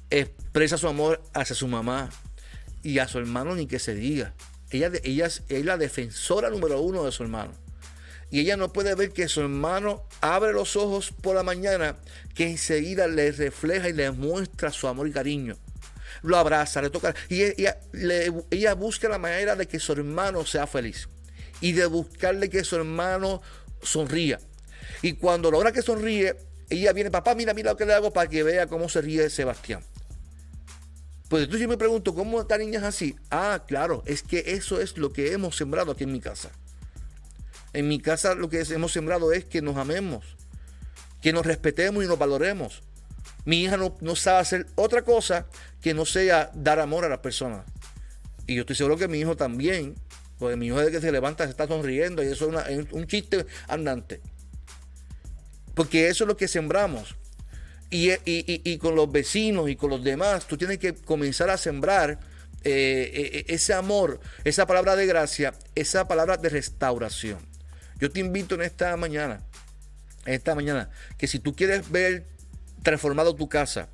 Expresa 0.10 0.78
su 0.78 0.88
amor 0.88 1.22
hacia 1.34 1.56
su 1.56 1.67
mamá. 1.67 2.10
Y 2.84 3.00
a 3.00 3.08
su 3.08 3.17
hermano 3.17 3.56
ni 3.56 3.67
que 3.67 3.80
se 3.80 3.93
diga. 3.93 4.34
Ella, 4.70 4.91
ella 5.04 5.26
es, 5.26 5.43
la 5.50 5.78
defensora 5.78 6.50
número 6.50 6.82
uno 6.82 7.04
de 7.04 7.12
su 7.12 7.24
hermano. 7.24 7.54
Y 8.30 8.41
ella 8.41 8.58
no 8.58 8.74
puede 8.74 8.93
ver 8.96 9.12
que 9.12 9.30
su 9.30 9.41
hermano 9.41 10.04
abre 10.20 10.52
los 10.52 10.76
ojos 10.76 11.12
por 11.12 11.36
la 11.36 11.43
mañana, 11.43 11.96
que 12.36 12.50
enseguida 12.50 13.08
le 13.08 13.32
refleja 13.32 13.88
y 13.88 13.93
le 13.93 14.12
muestra 14.12 14.72
su 14.72 14.88
amor 14.88 15.08
y 15.08 15.12
cariño 15.12 15.58
lo 16.24 16.38
abraza, 16.38 16.82
le 16.82 16.89
toca. 16.89 17.15
Y 17.30 17.43
ella, 17.43 18.74
busca 18.76 19.10
la 19.10 19.17
manera 19.17 19.56
de 19.56 19.67
que 19.67 19.80
su 19.80 19.93
hermano 19.93 20.46
sea 20.46 20.67
feliz 20.67 21.08
y 21.62 21.72
de 21.72 21.86
buscarle 21.86 22.50
que 22.50 22.63
su 22.63 22.76
hermano 22.76 23.41
sonría. 23.82 24.39
Y 25.02 25.13
cuando 25.13 25.52
logra 25.52 25.72
que 25.72 25.82
sonríe, 25.82 26.36
ella 26.70 26.93
viene, 26.93 27.12
papá, 27.12 27.36
mira, 27.36 27.54
mira 27.54 27.72
lo 27.72 27.78
que 27.78 27.86
le 27.86 27.93
hago 27.93 28.12
para 28.12 28.30
que 28.30 28.43
vea 28.43 28.67
cómo 28.67 28.89
se 28.89 29.02
ríe 29.02 29.30
Sebastián. 29.30 29.84
Pues 31.30 31.44
entonces 31.44 31.62
yo 31.62 31.68
me 31.68 31.78
pregunto, 31.78 32.16
¿cómo 32.16 32.40
esta 32.40 32.58
niña 32.58 32.80
es 32.80 32.86
así? 32.86 33.16
Ah, 33.30 33.63
claro, 33.68 34.02
es 34.06 34.24
que 34.24 34.44
eso 34.48 34.80
es 34.80 34.98
lo 34.98 35.12
que 35.12 35.34
hemos 35.34 35.58
sembrado 35.58 35.92
aquí 35.92 36.06
en 36.06 36.13
mi 36.13 36.22
casa. 36.22 36.52
En 37.74 37.88
mi 37.88 38.00
casa 38.00 38.34
lo 38.34 38.50
que 38.50 38.62
hemos 38.62 38.94
sembrado 38.94 39.34
es 39.34 39.44
que 39.44 39.62
nos 39.62 39.76
amemos, 39.76 40.38
que 41.22 41.34
nos 41.34 41.46
respetemos 41.46 42.04
y 42.04 42.08
nos 42.08 42.18
valoremos. 42.18 42.82
Mi 43.44 43.63
hija 43.63 43.78
no, 43.78 44.16
sabe 44.16 44.40
hacer 44.40 44.68
otra 44.76 45.04
cosa 45.04 45.48
que 45.82 45.94
no 45.94 46.06
sea 46.06 46.50
dar 46.54 46.80
amor 46.80 47.04
a 47.04 47.10
las 47.10 47.20
personas. 47.20 47.66
Y 48.46 48.56
yo 48.56 48.62
estoy 48.62 48.78
seguro 48.78 48.98
que 48.98 49.10
mi 49.10 49.20
hijo 49.20 49.36
también, 49.36 49.96
porque 50.40 50.56
mi 50.56 50.68
hijo 50.68 50.78
desde 50.78 50.92
que 50.92 51.02
se 51.02 51.12
levanta 51.12 51.44
se 51.44 51.52
está 51.52 51.68
sonriendo 51.68 52.24
y 52.24 52.28
eso 52.28 52.58
es, 52.68 52.92
un 52.92 53.06
chiste 53.06 53.46
andante. 53.68 54.22
Porque 55.74 56.08
eso 56.08 56.24
es 56.24 56.28
lo 56.30 56.38
que 56.38 56.48
sembramos. 56.48 57.16
Y, 57.89 58.78
con 58.80 58.95
los 58.95 59.12
vecinos 59.12 59.69
y 59.69 59.76
con 59.76 59.89
los 59.89 60.04
demás, 60.04 60.45
tú 60.47 60.58
tienes 60.58 60.78
que 60.78 60.93
comenzar 60.93 61.50
a 61.50 61.58
sembrar 61.58 62.19
eh, 62.63 63.12
eh, 63.13 63.45
ese 63.47 63.73
amor, 63.73 64.19
esa 64.43 64.67
palabra 64.67 64.95
de 64.95 65.06
gracia, 65.06 65.54
esa 65.76 66.08
palabra 66.08 66.38
de 66.38 66.50
restauración. 66.50 67.39
Yo 68.00 68.12
te 68.12 68.19
invito 68.19 68.56
en 68.56 68.62
esta 68.62 68.95
mañana, 68.97 69.41
en 70.26 70.34
esta 70.34 70.54
mañana, 70.54 70.89
que 71.17 71.28
si 71.28 71.39
tú 71.39 71.56
quieres 71.56 71.89
ver 71.89 72.28
transformado 72.84 73.36
tu 73.36 73.47
casa, 73.47 73.89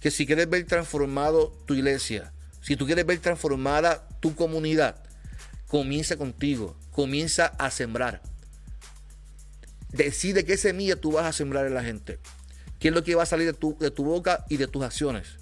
que 0.00 0.10
si 0.10 0.26
quieres 0.26 0.48
ver 0.48 0.64
transformado 0.64 1.52
tu 1.66 1.74
iglesia, 1.74 2.32
si 2.62 2.76
tú 2.76 2.86
quieres 2.86 3.04
ver 3.04 3.18
transformada 3.18 4.08
tu 4.20 4.34
comunidad, 4.34 4.96
comienza 5.68 6.16
contigo, 6.16 6.76
comienza 6.90 7.46
a 7.58 7.70
sembrar. 7.70 8.22
Decide 9.90 10.44
qué 10.44 10.56
semilla 10.56 10.96
tú 10.96 11.12
vas 11.12 11.26
a 11.26 11.32
sembrar 11.32 11.66
en 11.66 11.74
la 11.74 11.84
gente. 11.84 12.18
¿Qué 12.84 12.88
es 12.88 12.94
lo 12.94 13.02
que 13.02 13.14
va 13.14 13.22
a 13.22 13.26
salir 13.26 13.46
de 13.46 13.54
tu, 13.54 13.78
de 13.78 13.90
tu 13.90 14.04
boca 14.04 14.44
y 14.50 14.58
de 14.58 14.66
tus 14.66 14.84
acciones? 14.84 15.38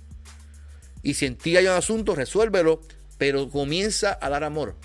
Y 1.03 1.15
si 1.15 1.27
en 1.27 1.35
ti 1.35 1.57
hay 1.57 1.67
un 1.67 1.73
asunto, 1.73 2.15
resuélvelo, 2.15 2.81
pero 3.19 3.51
comienza 3.51 4.17
a 4.21 4.29
dar 4.29 4.45
amor, 4.45 4.77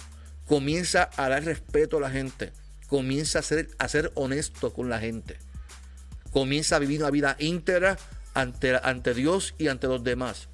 comienza 0.48 1.12
a 1.18 1.30
dar 1.30 1.44
respeto 1.44 1.98
a 1.98 2.02
la 2.02 2.10
gente, 2.10 2.54
comienza 2.88 3.38
a 3.38 3.42
ser, 3.44 3.70
a 3.78 3.88
ser 3.88 4.12
honesto 4.16 4.74
con 4.74 4.90
la 4.90 4.98
gente. 4.98 5.38
Comienza 6.32 6.78
a 6.78 6.80
vivir 6.80 7.02
una 7.02 7.12
vida 7.12 7.36
íntegra 7.38 8.00
ante, 8.34 8.76
ante 8.82 9.14
Dios 9.14 9.54
y 9.60 9.68
ante 9.68 9.86
los 9.86 10.04
demás. 10.04 10.50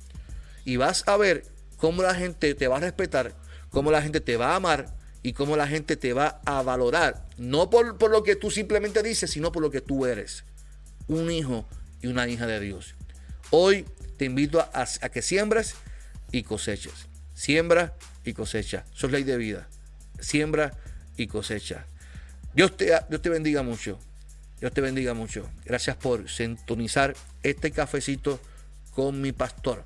Y 0.65 0.75
vas 0.75 1.07
a 1.07 1.15
ver 1.15 1.45
cómo 1.77 2.03
la 2.03 2.15
gente 2.15 2.53
te 2.53 2.67
va 2.67 2.75
a 2.75 2.81
respetar, 2.81 3.33
cómo 3.69 3.91
la 3.91 4.01
gente 4.01 4.19
te 4.19 4.35
va 4.35 4.51
a 4.51 4.55
amar 4.57 4.93
y 5.21 5.31
cómo 5.31 5.55
la 5.55 5.67
gente 5.67 5.95
te 5.95 6.11
va 6.11 6.41
a 6.43 6.63
valorar. 6.63 7.29
No 7.37 7.69
por, 7.69 8.11
lo 8.11 8.23
que 8.23 8.35
tú 8.35 8.51
simplemente 8.51 9.01
dices, 9.03 9.31
sino 9.31 9.53
por 9.53 9.63
lo 9.63 9.71
que 9.71 9.79
tú 9.79 10.05
eres. 10.05 10.43
Un 11.07 11.31
hijo 11.31 11.65
y 12.03 12.07
una 12.07 12.27
hija 12.27 12.45
de 12.45 12.59
Dios. 12.59 12.93
Hoy 13.49 13.85
te 14.17 14.25
invito 14.25 14.59
a, 14.59 14.85
que 15.09 15.21
siembras 15.23 15.75
y 16.31 16.43
coseches. 16.43 17.07
Siembra 17.33 17.95
y 18.23 18.33
cosecha. 18.33 18.85
Eso 18.93 19.07
es 19.07 19.11
ley 19.11 19.23
de 19.23 19.37
vida. 19.37 19.67
Siembra 20.19 20.77
y 21.17 21.27
cosecha. 21.27 21.87
Dios 22.53 22.77
te, 22.77 22.93
Dios 23.09 23.21
te 23.21 23.29
bendiga 23.29 23.63
mucho. 23.63 23.99
Dios 24.59 24.71
te 24.73 24.81
bendiga 24.81 25.13
mucho. 25.13 25.49
Gracias 25.65 25.95
por 25.95 26.29
sintonizar 26.29 27.15
este 27.41 27.71
cafecito 27.71 28.39
con 28.91 29.21
mi 29.21 29.31
pastor. 29.31 29.83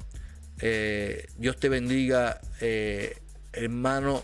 Eh, 0.60 1.28
Dios 1.38 1.58
te 1.60 1.70
bendiga, 1.70 2.42
eh, 2.62 3.16
hermano 3.54 4.24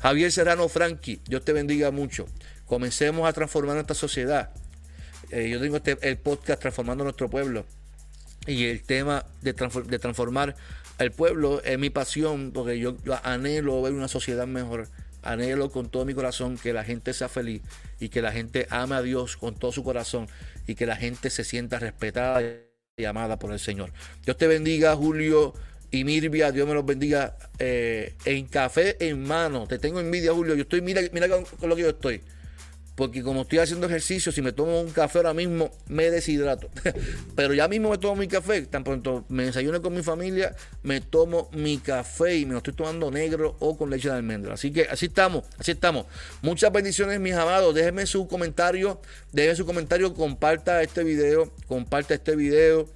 Javier 0.00 0.32
Serrano 0.32 0.68
Franqui. 0.68 1.20
Dios 1.26 1.44
te 1.44 1.52
bendiga 1.52 1.90
mucho. 1.90 2.26
Comencemos 2.66 3.28
a 3.28 3.32
transformar 3.32 3.74
nuestra 3.74 3.94
sociedad. 3.94 4.50
Eh, 5.30 5.48
yo 5.48 5.60
tengo 5.60 5.76
este, 5.76 5.96
el 6.02 6.18
podcast 6.18 6.60
Transformando 6.60 7.04
nuestro 7.04 7.28
pueblo. 7.28 7.66
Y 8.46 8.64
el 8.66 8.82
tema 8.82 9.24
de, 9.42 9.54
de 9.54 9.98
transformar 9.98 10.54
el 10.98 11.10
pueblo 11.12 11.62
es 11.62 11.78
mi 11.78 11.90
pasión 11.90 12.52
porque 12.52 12.78
yo 12.78 12.96
anhelo 13.22 13.80
ver 13.82 13.94
una 13.94 14.08
sociedad 14.08 14.46
mejor 14.46 14.88
anhelo 15.24 15.70
con 15.70 15.88
todo 15.88 16.04
mi 16.04 16.14
corazón 16.14 16.58
que 16.58 16.72
la 16.72 16.84
gente 16.84 17.12
sea 17.12 17.28
feliz 17.28 17.62
y 17.98 18.10
que 18.10 18.22
la 18.22 18.32
gente 18.32 18.66
ame 18.70 18.94
a 18.94 19.02
Dios 19.02 19.36
con 19.36 19.54
todo 19.54 19.72
su 19.72 19.82
corazón 19.82 20.28
y 20.66 20.74
que 20.74 20.86
la 20.86 20.96
gente 20.96 21.30
se 21.30 21.44
sienta 21.44 21.78
respetada 21.78 22.42
y 22.96 23.04
amada 23.04 23.38
por 23.38 23.52
el 23.52 23.58
Señor. 23.58 23.92
Dios 24.24 24.36
te 24.36 24.46
bendiga, 24.46 24.94
Julio 24.94 25.54
y 25.90 26.04
Mirvia, 26.04 26.52
Dios 26.52 26.68
me 26.68 26.74
los 26.74 26.84
bendiga 26.84 27.36
eh, 27.58 28.14
en 28.24 28.46
café 28.46 28.96
en 29.08 29.22
mano. 29.22 29.66
Te 29.66 29.78
tengo 29.78 30.00
envidia, 30.00 30.32
Julio. 30.32 30.54
Yo 30.54 30.62
estoy, 30.62 30.80
mira, 30.80 31.00
mira 31.12 31.28
con, 31.28 31.68
lo 31.68 31.76
que 31.76 31.82
yo 31.82 31.88
estoy. 31.90 32.20
Porque 32.94 33.22
como 33.22 33.42
estoy 33.42 33.58
haciendo 33.58 33.86
ejercicio, 33.86 34.30
si 34.30 34.40
me 34.40 34.52
tomo 34.52 34.80
un 34.80 34.90
café 34.90 35.18
ahora 35.18 35.34
mismo, 35.34 35.72
me 35.88 36.10
deshidrato. 36.10 36.70
Pero 37.36 37.52
ya 37.52 37.66
mismo 37.66 37.90
me 37.90 37.98
tomo 37.98 38.14
mi 38.14 38.28
café, 38.28 38.62
tan 38.62 38.84
pronto 38.84 39.24
me 39.28 39.46
desayuno 39.46 39.82
con 39.82 39.94
mi 39.94 40.02
familia, 40.02 40.54
me 40.82 41.00
tomo 41.00 41.50
mi 41.52 41.78
café 41.78 42.36
y 42.36 42.46
me 42.46 42.52
lo 42.52 42.58
estoy 42.58 42.74
tomando 42.74 43.10
negro 43.10 43.56
o 43.58 43.76
con 43.76 43.90
leche 43.90 44.08
de 44.08 44.14
almendra. 44.14 44.54
Así 44.54 44.72
que 44.72 44.82
así 44.82 45.06
estamos, 45.06 45.44
así 45.58 45.72
estamos. 45.72 46.06
Muchas 46.42 46.70
bendiciones, 46.72 47.18
mis 47.18 47.34
amados. 47.34 47.74
Déjenme 47.74 48.06
su 48.06 48.28
comentario, 48.28 49.00
déjenme 49.32 49.56
su 49.56 49.66
comentario, 49.66 50.14
comparta 50.14 50.80
este 50.82 51.02
video, 51.02 51.52
comparta 51.66 52.14
este 52.14 52.36
video. 52.36 52.88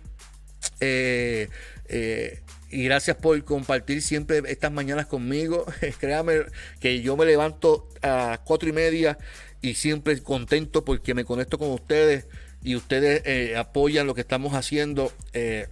Eh, 0.81 1.49
eh, 1.89 2.41
y 2.71 2.85
gracias 2.85 3.17
por 3.17 3.43
compartir 3.45 4.03
siempre 4.03 4.43
estas 4.47 4.71
mañanas 4.71 5.07
conmigo. 5.07 5.65
Créame 5.99 6.43
que 6.81 7.01
yo 7.01 7.17
me 7.17 7.25
levanto 7.25 7.89
a 8.03 8.41
cuatro 8.45 8.69
y 8.69 8.73
media 8.73 9.19
y 9.61 9.75
siempre 9.75 10.21
contento 10.23 10.85
porque 10.85 11.15
me 11.15 11.25
conecto 11.25 11.59
con 11.59 11.71
ustedes 11.71 12.27
y 12.63 12.77
ustedes 12.77 13.23
eh, 13.25 13.57
apoyan 13.57 14.07
lo 14.07 14.15
que 14.15 14.21
estamos 14.21 14.55
haciendo. 14.55 15.13
Eh, 15.33 15.69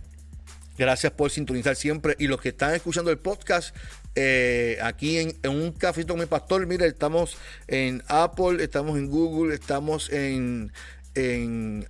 gracias 0.78 1.12
por 1.12 1.30
sintonizar 1.30 1.76
siempre. 1.76 2.16
Y 2.18 2.26
los 2.26 2.40
que 2.40 2.50
están 2.50 2.74
escuchando 2.74 3.10
el 3.10 3.18
podcast, 3.18 3.74
eh, 4.14 4.78
aquí 4.82 5.18
en, 5.18 5.36
un 5.44 5.72
cafito 5.72 6.14
con 6.14 6.20
mi 6.20 6.26
pastor, 6.26 6.66
mire, 6.66 6.86
estamos 6.86 7.36
en 7.68 8.02
Apple, 8.08 8.62
estamos 8.62 8.96
en 8.98 9.08
Google, 9.08 9.54
estamos 9.54 10.10
en, 10.10 10.72
en, 11.14 11.86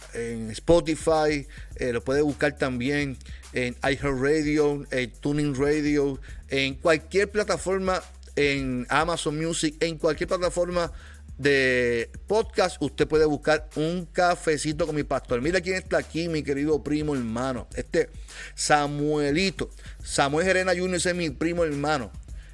Spotify, 0.50 1.46
lo 1.78 2.02
puede 2.02 2.22
buscar 2.22 2.56
también 2.56 3.16
en 3.52 3.76
iHeartRadio, 3.82 4.87
en 4.90 5.12
Tuning 5.12 5.54
Radio, 5.54 6.20
en 6.48 6.74
cualquier 6.74 7.30
plataforma, 7.30 8.02
en 8.35 8.87
Amazon 8.88 9.38
Music, 9.38 9.76
en 9.80 9.98
cualquier 9.98 10.28
plataforma 10.28 10.92
de 11.38 12.11
podcast, 12.27 12.77
usted 12.81 13.07
puede 13.07 13.27
buscar 13.27 13.68
un 13.77 14.07
cafecito 14.07 14.87
con 14.87 14.96
mi 14.96 15.03
pastor. 15.03 15.40
Mira 15.42 15.61
quién 15.61 15.77
está 15.77 15.99
aquí, 15.99 16.29
mi 16.29 16.42
querido 16.42 16.83
primo 16.83 17.14
hermano. 17.14 17.68
Este 17.75 18.09
Samuelito. 18.55 19.70
Samuel 20.03 20.46
Gerena 20.46 20.72
Jr. 20.77 20.94
es 20.94 21.14
mi 21.14 21.31
primo 21.31 21.64
hermano. 21.64 22.11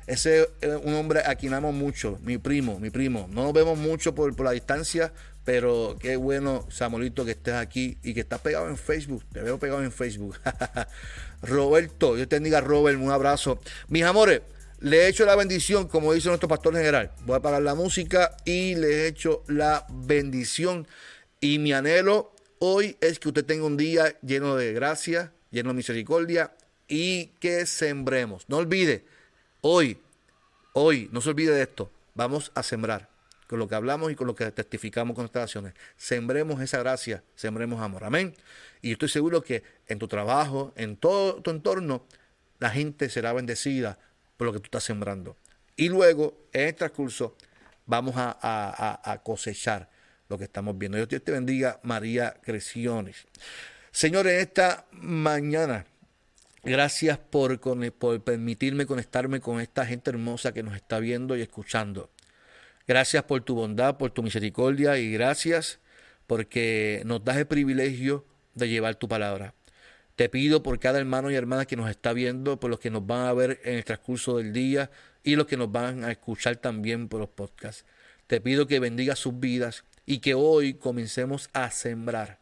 Ese 0.07 0.49
es 0.61 0.81
un 0.83 0.95
hombre 0.95 1.23
a 1.25 1.37
quien 1.37 1.55
amo 1.55 1.71
mucho, 1.71 2.19
mi 2.23 2.37
primo, 2.39 2.81
mi 2.81 2.91
primo. 2.91 3.29
No 3.31 3.45
nos 3.45 3.53
vemos 3.53 3.79
mucho 3.79 4.15
por, 4.15 4.35
por 4.35 4.47
la 4.47 4.53
distancia, 4.53 5.13
pero 5.45 5.97
qué 6.01 6.17
bueno, 6.17 6.67
Samuelito, 6.71 7.25
que 7.25 7.33
estés 7.33 7.55
aquí 7.55 7.99
y 8.03 8.13
que 8.13 8.21
estás 8.21 8.41
pegado 8.41 8.69
en 8.69 8.77
Facebook. 8.77 9.25
Te 9.33 9.43
veo 9.43 9.59
pegado 9.59 9.83
en 9.83 9.93
Facebook. 9.93 10.39
Roberto, 11.43 12.17
yo 12.17 12.27
te 12.27 12.37
bendiga, 12.37 12.61
Robert, 12.61 12.99
un 13.01 13.13
abrazo. 13.13 13.61
Mis 13.89 14.03
amores, 14.03 14.43
le 14.83 15.05
he 15.05 15.09
hecho 15.09 15.25
la 15.25 15.37
bendición, 15.37 15.87
como 15.87 16.13
dice 16.13 16.29
nuestro 16.29 16.49
pastor 16.49 16.75
general. 16.75 17.13
Voy 17.25 17.35
a 17.35 17.39
apagar 17.39 17.63
la 17.63 17.77
música 17.77 18.37
y 18.45 18.75
le 18.75 18.89
he 18.89 19.07
hecho 19.07 19.45
la 19.47 19.87
bendición. 19.89 20.89
Y 21.41 21.61
mi 21.61 21.73
anhelo 21.73 22.35
hoy 22.59 22.97
es 23.01 23.21
que 23.21 23.29
usted 23.29 23.45
tenga 23.45 23.65
un 23.65 23.77
día 23.77 24.19
lleno 24.23 24.57
de 24.57 24.73
gracia, 24.73 25.33
lleno 25.53 25.71
de 25.71 25.77
misericordia 25.77 26.53
y 26.89 27.27
que 27.39 27.65
sembremos. 27.65 28.49
No 28.49 28.57
olvide, 28.57 29.05
hoy, 29.61 29.99
hoy, 30.73 31.09
no 31.13 31.21
se 31.21 31.31
olvide 31.31 31.55
de 31.55 31.63
esto. 31.63 31.89
Vamos 32.15 32.51
a 32.57 32.65
sembrar 32.65 33.09
con 33.47 33.61
lo 33.61 33.69
que 33.69 33.77
hablamos 33.77 34.11
y 34.11 34.17
con 34.17 34.27
lo 34.27 34.35
que 34.35 34.51
testificamos 34.51 35.15
con 35.15 35.23
nuestras 35.23 35.45
acciones. 35.45 35.75
Sembremos 35.97 36.61
esa 36.61 36.81
gracia, 36.81 37.23
sembremos 37.37 37.81
amor. 37.81 38.03
Amén. 38.03 38.35
Y 38.81 38.91
estoy 38.91 39.11
seguro 39.11 39.43
que 39.43 39.63
en 39.87 40.01
tu 40.01 40.09
trabajo, 40.09 40.73
en 40.75 40.97
todo 40.97 41.41
tu 41.41 41.53
entorno, 41.53 42.05
la 42.59 42.71
gente 42.71 43.09
será 43.11 43.33
bendecida 43.33 43.99
lo 44.45 44.53
que 44.53 44.61
tú 44.61 44.67
estás 44.67 44.85
sembrando. 44.85 45.37
Y 45.77 45.89
luego, 45.89 46.49
en 46.53 46.69
el 46.69 46.75
transcurso, 46.75 47.37
vamos 47.87 48.15
a, 48.17 49.21
cosechar 49.25 49.91
lo 50.29 50.39
que 50.39 50.45
estamos 50.45 50.77
viendo. 50.79 51.05
Dios 51.05 51.23
te 51.23 51.33
bendiga, 51.33 51.81
María 51.83 52.35
Creciones. 52.43 53.27
Señores, 53.91 54.41
esta 54.41 54.87
mañana, 54.93 55.87
gracias 56.63 57.19
por, 57.19 57.61
por 57.93 58.23
permitirme 58.23 58.87
conectarme 58.87 59.41
con 59.41 59.61
esta 59.61 59.85
gente 59.85 60.11
hermosa 60.11 60.53
que 60.53 60.63
nos 60.63 60.75
está 60.75 60.99
viendo 60.99 61.37
y 61.37 61.43
escuchando. 61.43 62.11
Gracias 62.87 63.25
por 63.25 63.43
tu 63.43 63.55
bondad, 63.55 63.97
por 63.97 64.11
tu 64.11 64.23
misericordia 64.23 64.99
y 64.99 65.13
gracias 65.13 65.81
porque 66.27 67.03
nos 67.05 67.25
das 67.25 67.37
el 67.37 67.47
privilegio 67.47 68.25
de 68.55 68.69
llevar 68.69 68.95
tu 68.97 69.09
palabra. 69.09 69.55
Te 70.17 70.29
pido 70.29 70.63
por 70.63 70.79
cada 70.79 70.99
hermano 70.99 71.31
y 71.31 71.35
hermana 71.35 71.65
que 71.65 71.77
nos 71.77 71.91
está 71.91 72.13
viendo, 72.13 72.61
por 72.61 72.71
los 72.71 72.81
que 72.81 72.91
nos 72.91 73.07
van 73.07 73.27
a 73.27 73.33
ver 73.33 73.61
en 73.65 73.77
el 73.77 73.85
transcurso 73.85 74.37
del 74.37 74.53
día 74.53 74.91
y 75.25 75.37
los 75.37 75.47
que 75.47 75.57
nos 75.57 75.73
van 75.73 76.05
a 76.05 76.11
escuchar 76.11 76.57
también 76.57 77.09
por 77.09 77.21
los 77.21 77.31
podcasts. 77.31 77.85
Te 78.27 78.41
pido 78.41 78.67
que 78.67 78.81
bendiga 78.81 79.17
sus 79.17 79.39
vidas 79.41 79.85
y 80.05 80.19
que 80.19 80.35
hoy 80.35 80.75
comencemos 80.75 81.49
a 81.53 81.71
sembrar, 81.71 82.39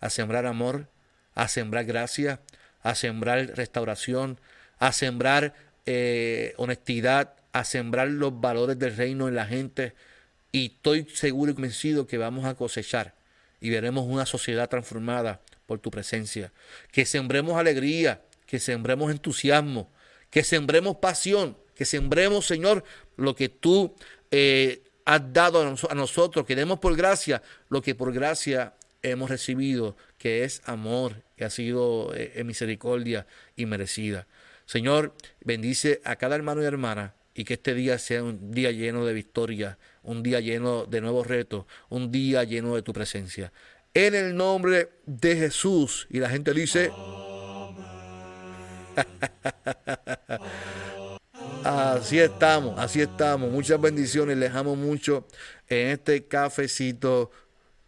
a 0.00 0.10
sembrar 0.10 0.46
amor, 0.46 0.88
a 1.34 1.48
sembrar 1.48 1.84
gracia, 1.84 2.40
a 2.82 2.94
sembrar 2.94 3.52
restauración, 3.54 4.40
a 4.78 4.92
sembrar 4.92 5.54
eh, 5.86 6.54
honestidad, 6.56 7.34
a 7.52 7.64
sembrar 7.64 8.08
los 8.08 8.40
valores 8.40 8.78
del 8.78 8.96
reino 8.96 9.28
en 9.28 9.34
la 9.34 9.46
gente. 9.46 9.94
Y 10.50 10.66
estoy 10.66 11.06
seguro 11.12 11.52
y 11.52 11.54
convencido 11.54 12.06
que 12.06 12.18
vamos 12.18 12.44
a 12.44 12.54
cosechar 12.54 13.14
y 13.60 13.70
veremos 13.70 14.06
una 14.06 14.26
sociedad 14.26 14.68
transformada 14.68 15.40
por 15.68 15.78
tu 15.80 15.90
presencia. 15.90 16.50
Que 16.90 17.04
sembremos 17.04 17.58
alegría, 17.58 18.22
que 18.46 18.58
sembremos 18.58 19.10
entusiasmo, 19.12 19.92
que 20.30 20.42
sembremos 20.42 20.96
pasión, 20.96 21.58
que 21.74 21.84
sembremos, 21.84 22.46
Señor, 22.46 22.82
lo 23.16 23.36
que 23.36 23.50
tú 23.50 23.94
eh, 24.30 24.82
has 25.04 25.32
dado 25.32 25.60
a, 25.60 25.94
nosotros, 25.94 26.46
que 26.46 26.56
demos 26.56 26.78
por 26.78 26.96
gracia 26.96 27.42
lo 27.68 27.82
que 27.82 27.94
por 27.94 28.14
gracia 28.14 28.74
hemos 29.02 29.28
recibido, 29.28 29.94
que 30.16 30.44
es 30.44 30.62
amor, 30.64 31.22
que 31.36 31.44
ha 31.44 31.50
sido 31.50 32.14
eh, 32.14 32.42
misericordia 32.44 33.26
y 33.54 33.66
merecida. 33.66 34.26
Señor, 34.64 35.14
bendice 35.44 36.00
a 36.04 36.16
cada 36.16 36.34
hermano 36.34 36.62
y 36.62 36.64
hermana 36.64 37.14
y 37.34 37.44
que 37.44 37.54
este 37.54 37.74
día 37.74 37.98
sea 37.98 38.24
un 38.24 38.52
día 38.52 38.70
lleno 38.70 39.04
de 39.04 39.12
victoria, 39.12 39.78
un 40.02 40.22
día 40.22 40.40
lleno 40.40 40.86
de 40.86 41.02
nuevos 41.02 41.26
retos, 41.26 41.66
un 41.90 42.10
día 42.10 42.42
lleno 42.44 42.74
de 42.74 42.82
tu 42.82 42.94
presencia 42.94 43.52
en 43.94 44.14
el 44.14 44.36
nombre 44.36 44.90
de 45.06 45.36
Jesús. 45.36 46.06
Y 46.10 46.20
la 46.20 46.30
gente 46.30 46.54
dice... 46.54 46.92
así 51.64 52.18
estamos, 52.18 52.78
así 52.78 53.00
estamos. 53.00 53.50
Muchas 53.50 53.80
bendiciones. 53.80 54.36
Les 54.36 54.54
amo 54.54 54.76
mucho 54.76 55.26
en 55.68 55.88
este 55.88 56.26
cafecito 56.26 57.30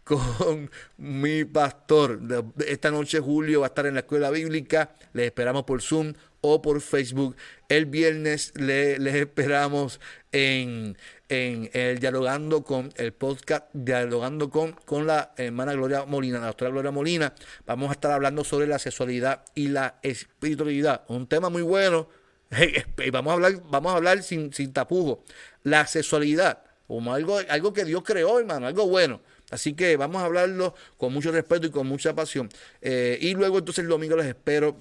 con 0.03 0.69
mi 0.97 1.45
pastor. 1.45 2.19
Esta 2.67 2.91
noche 2.91 3.19
Julio 3.19 3.61
va 3.61 3.67
a 3.67 3.69
estar 3.69 3.85
en 3.85 3.95
la 3.95 4.01
escuela 4.01 4.29
bíblica. 4.29 4.95
Les 5.13 5.27
esperamos 5.27 5.63
por 5.63 5.81
Zoom 5.81 6.13
o 6.41 6.61
por 6.61 6.81
Facebook. 6.81 7.35
El 7.69 7.85
viernes 7.85 8.53
les 8.55 9.15
esperamos 9.15 9.99
en, 10.31 10.97
en 11.29 11.69
el 11.73 11.99
Dialogando 11.99 12.63
con 12.63 12.91
el 12.97 13.13
podcast 13.13 13.65
Dialogando 13.73 14.49
con, 14.49 14.73
con 14.73 15.07
la 15.07 15.33
hermana 15.37 15.73
Gloria 15.73 16.05
Molina, 16.05 16.39
la 16.39 16.47
doctora 16.47 16.71
Gloria 16.71 16.91
Molina. 16.91 17.33
Vamos 17.65 17.89
a 17.89 17.93
estar 17.93 18.11
hablando 18.11 18.43
sobre 18.43 18.67
la 18.67 18.79
sexualidad 18.79 19.43
y 19.55 19.69
la 19.69 19.99
espiritualidad. 20.01 21.03
Un 21.07 21.27
tema 21.27 21.49
muy 21.49 21.61
bueno. 21.61 22.09
vamos 23.11 23.31
a 23.31 23.33
hablar, 23.35 23.63
vamos 23.69 23.93
a 23.93 23.95
hablar 23.95 24.23
sin, 24.23 24.51
sin 24.53 24.73
tapujo. 24.73 25.23
La 25.63 25.87
sexualidad, 25.87 26.63
como 26.87 27.13
algo, 27.13 27.39
algo 27.47 27.71
que 27.71 27.85
Dios 27.85 28.03
creó, 28.03 28.39
hermano, 28.39 28.67
algo 28.67 28.87
bueno. 28.87 29.21
Así 29.51 29.73
que 29.73 29.97
vamos 29.97 30.21
a 30.21 30.25
hablarlo 30.25 30.73
con 30.97 31.13
mucho 31.13 31.31
respeto 31.31 31.67
y 31.67 31.71
con 31.71 31.85
mucha 31.85 32.15
pasión. 32.15 32.49
Eh, 32.81 33.17
y 33.21 33.33
luego 33.33 33.59
entonces 33.59 33.83
el 33.83 33.89
domingo 33.89 34.15
les 34.15 34.25
espero 34.25 34.77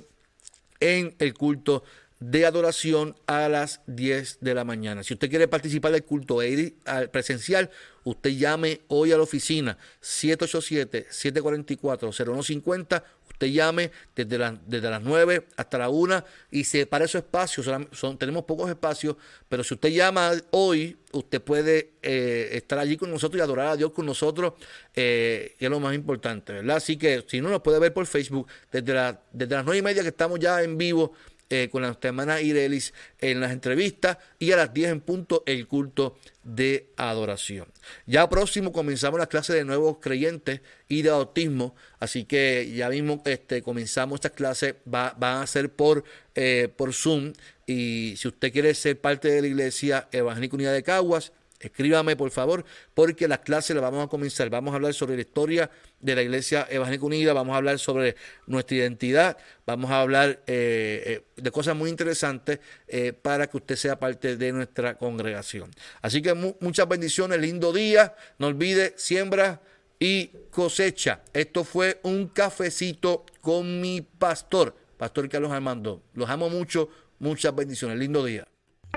en 0.81 1.15
el 1.19 1.35
culto 1.35 1.85
de 2.21 2.45
adoración 2.45 3.17
a 3.27 3.49
las 3.49 3.81
10 3.87 4.39
de 4.41 4.55
la 4.55 4.65
mañana. 4.65 5.03
Si 5.03 5.15
usted 5.15 5.31
quiere 5.31 5.49
participar 5.49 5.93
del 5.93 6.05
culto 6.05 6.43
e 6.43 6.75
presencial, 7.11 7.71
usted 8.05 8.29
llame 8.31 8.83
hoy 8.89 9.13
a 9.13 9.17
la 9.17 9.23
oficina 9.23 9.79
787-744-0150. 10.03 13.03
Usted 13.31 13.47
llame 13.47 13.91
desde, 14.15 14.59
desde 14.67 14.91
las 14.91 15.01
9 15.01 15.47
hasta 15.57 15.79
la 15.79 15.89
1 15.89 16.23
y 16.51 16.65
separe 16.65 17.09
su 17.09 17.17
espacio. 17.17 17.63
Son, 17.93 18.19
tenemos 18.19 18.45
pocos 18.45 18.69
espacios, 18.69 19.17
pero 19.49 19.65
si 19.65 19.73
usted 19.73 19.89
llama 19.89 20.33
hoy, 20.51 20.99
usted 21.13 21.41
puede 21.41 21.93
eh, 22.03 22.51
estar 22.53 22.79
allí 22.79 22.99
con 22.99 23.11
nosotros 23.11 23.39
y 23.39 23.43
adorar 23.43 23.69
a 23.69 23.77
Dios 23.77 23.93
con 23.93 24.05
nosotros, 24.05 24.53
eh, 24.95 25.55
que 25.59 25.65
es 25.65 25.71
lo 25.71 25.81
más 25.81 25.95
importante, 25.95 26.53
¿verdad? 26.53 26.77
Así 26.77 26.99
que 26.99 27.25
si 27.27 27.41
no, 27.41 27.49
nos 27.49 27.63
puede 27.63 27.79
ver 27.79 27.95
por 27.95 28.05
Facebook 28.05 28.47
desde, 28.71 29.17
desde 29.33 29.55
las 29.55 29.65
9 29.65 29.79
y 29.79 29.83
media 29.83 30.03
que 30.03 30.09
estamos 30.09 30.39
ya 30.39 30.63
en 30.63 30.77
vivo 30.77 31.15
eh, 31.51 31.69
con 31.71 31.83
la 31.83 31.99
hermana 32.01 32.41
Irelis 32.41 32.95
en 33.19 33.41
las 33.41 33.51
entrevistas 33.53 34.19
y 34.39 34.53
a 34.53 34.57
las 34.57 34.73
10 34.73 34.91
en 34.91 35.01
punto 35.01 35.43
el 35.47 35.67
culto 35.67 36.17
de 36.45 36.87
adoración. 36.97 37.67
Ya 38.07 38.29
próximo 38.29 38.73
comenzamos 38.73 39.19
la 39.19 39.27
clase 39.27 39.53
de 39.53 39.65
nuevos 39.65 39.99
creyentes 40.01 40.61
y 40.89 41.03
de 41.03 41.11
autismo, 41.11 41.75
así 41.99 42.25
que 42.25 42.73
ya 42.75 42.89
mismo 42.89 43.21
este, 43.25 43.63
comenzamos 43.63 44.19
estas 44.19 44.33
clases, 44.33 44.77
va, 44.93 45.15
van 45.19 45.43
a 45.43 45.47
ser 45.47 45.73
por, 45.73 46.05
eh, 46.35 46.69
por 46.75 46.95
Zoom 46.95 47.33
y 47.67 48.15
si 48.17 48.29
usted 48.29 48.53
quiere 48.53 48.73
ser 48.75 49.01
parte 49.01 49.29
de 49.29 49.41
la 49.43 49.49
iglesia 49.49 50.09
Evangélica 50.13 50.57
Unida 50.57 50.73
de 50.73 50.83
Caguas, 50.83 51.33
Escríbame, 51.61 52.17
por 52.17 52.31
favor, 52.31 52.65
porque 52.95 53.29
las 53.29 53.41
clases 53.41 53.77
las 53.77 53.83
vamos 53.83 54.07
a 54.07 54.09
comenzar. 54.09 54.49
Vamos 54.49 54.73
a 54.73 54.77
hablar 54.77 54.95
sobre 54.95 55.15
la 55.17 55.21
historia 55.21 55.71
de 56.01 56.15
la 56.15 56.23
Iglesia 56.23 56.67
Evangélica 56.71 57.05
Unida, 57.05 57.33
vamos 57.35 57.53
a 57.53 57.59
hablar 57.59 57.79
sobre 57.79 58.17
nuestra 58.47 58.79
identidad, 58.79 59.37
vamos 59.67 59.91
a 59.91 60.01
hablar 60.01 60.43
eh, 60.47 61.03
eh, 61.07 61.23
de 61.37 61.51
cosas 61.51 61.77
muy 61.77 61.91
interesantes 61.91 62.61
eh, 62.89 63.13
para 63.13 63.47
que 63.47 63.59
usted 63.59 63.77
sea 63.77 63.99
parte 63.99 64.39
de 64.39 64.53
nuestra 64.53 64.97
congregación. 64.97 65.71
Así 66.01 66.23
que 66.23 66.33
muchas 66.33 66.89
bendiciones, 66.89 67.39
lindo 67.39 67.75
día. 67.75 68.15
No 68.39 68.47
olvide, 68.47 68.95
siembra 68.97 69.61
y 69.99 70.29
cosecha. 70.51 71.21
Esto 71.35 71.65
fue 71.65 72.01
un 72.05 72.29
cafecito 72.29 73.27
con 73.43 73.83
mi 73.83 74.01
pastor, 74.01 74.75
Pastor 74.97 75.29
Carlos 75.29 75.53
Armando. 75.53 76.03
Los 76.15 76.31
amo 76.31 76.49
mucho, 76.49 76.89
muchas 77.19 77.55
bendiciones, 77.55 77.99
lindo 77.99 78.25
día. 78.25 78.49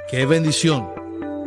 Qué 0.09 0.25
bendición 0.25 1.12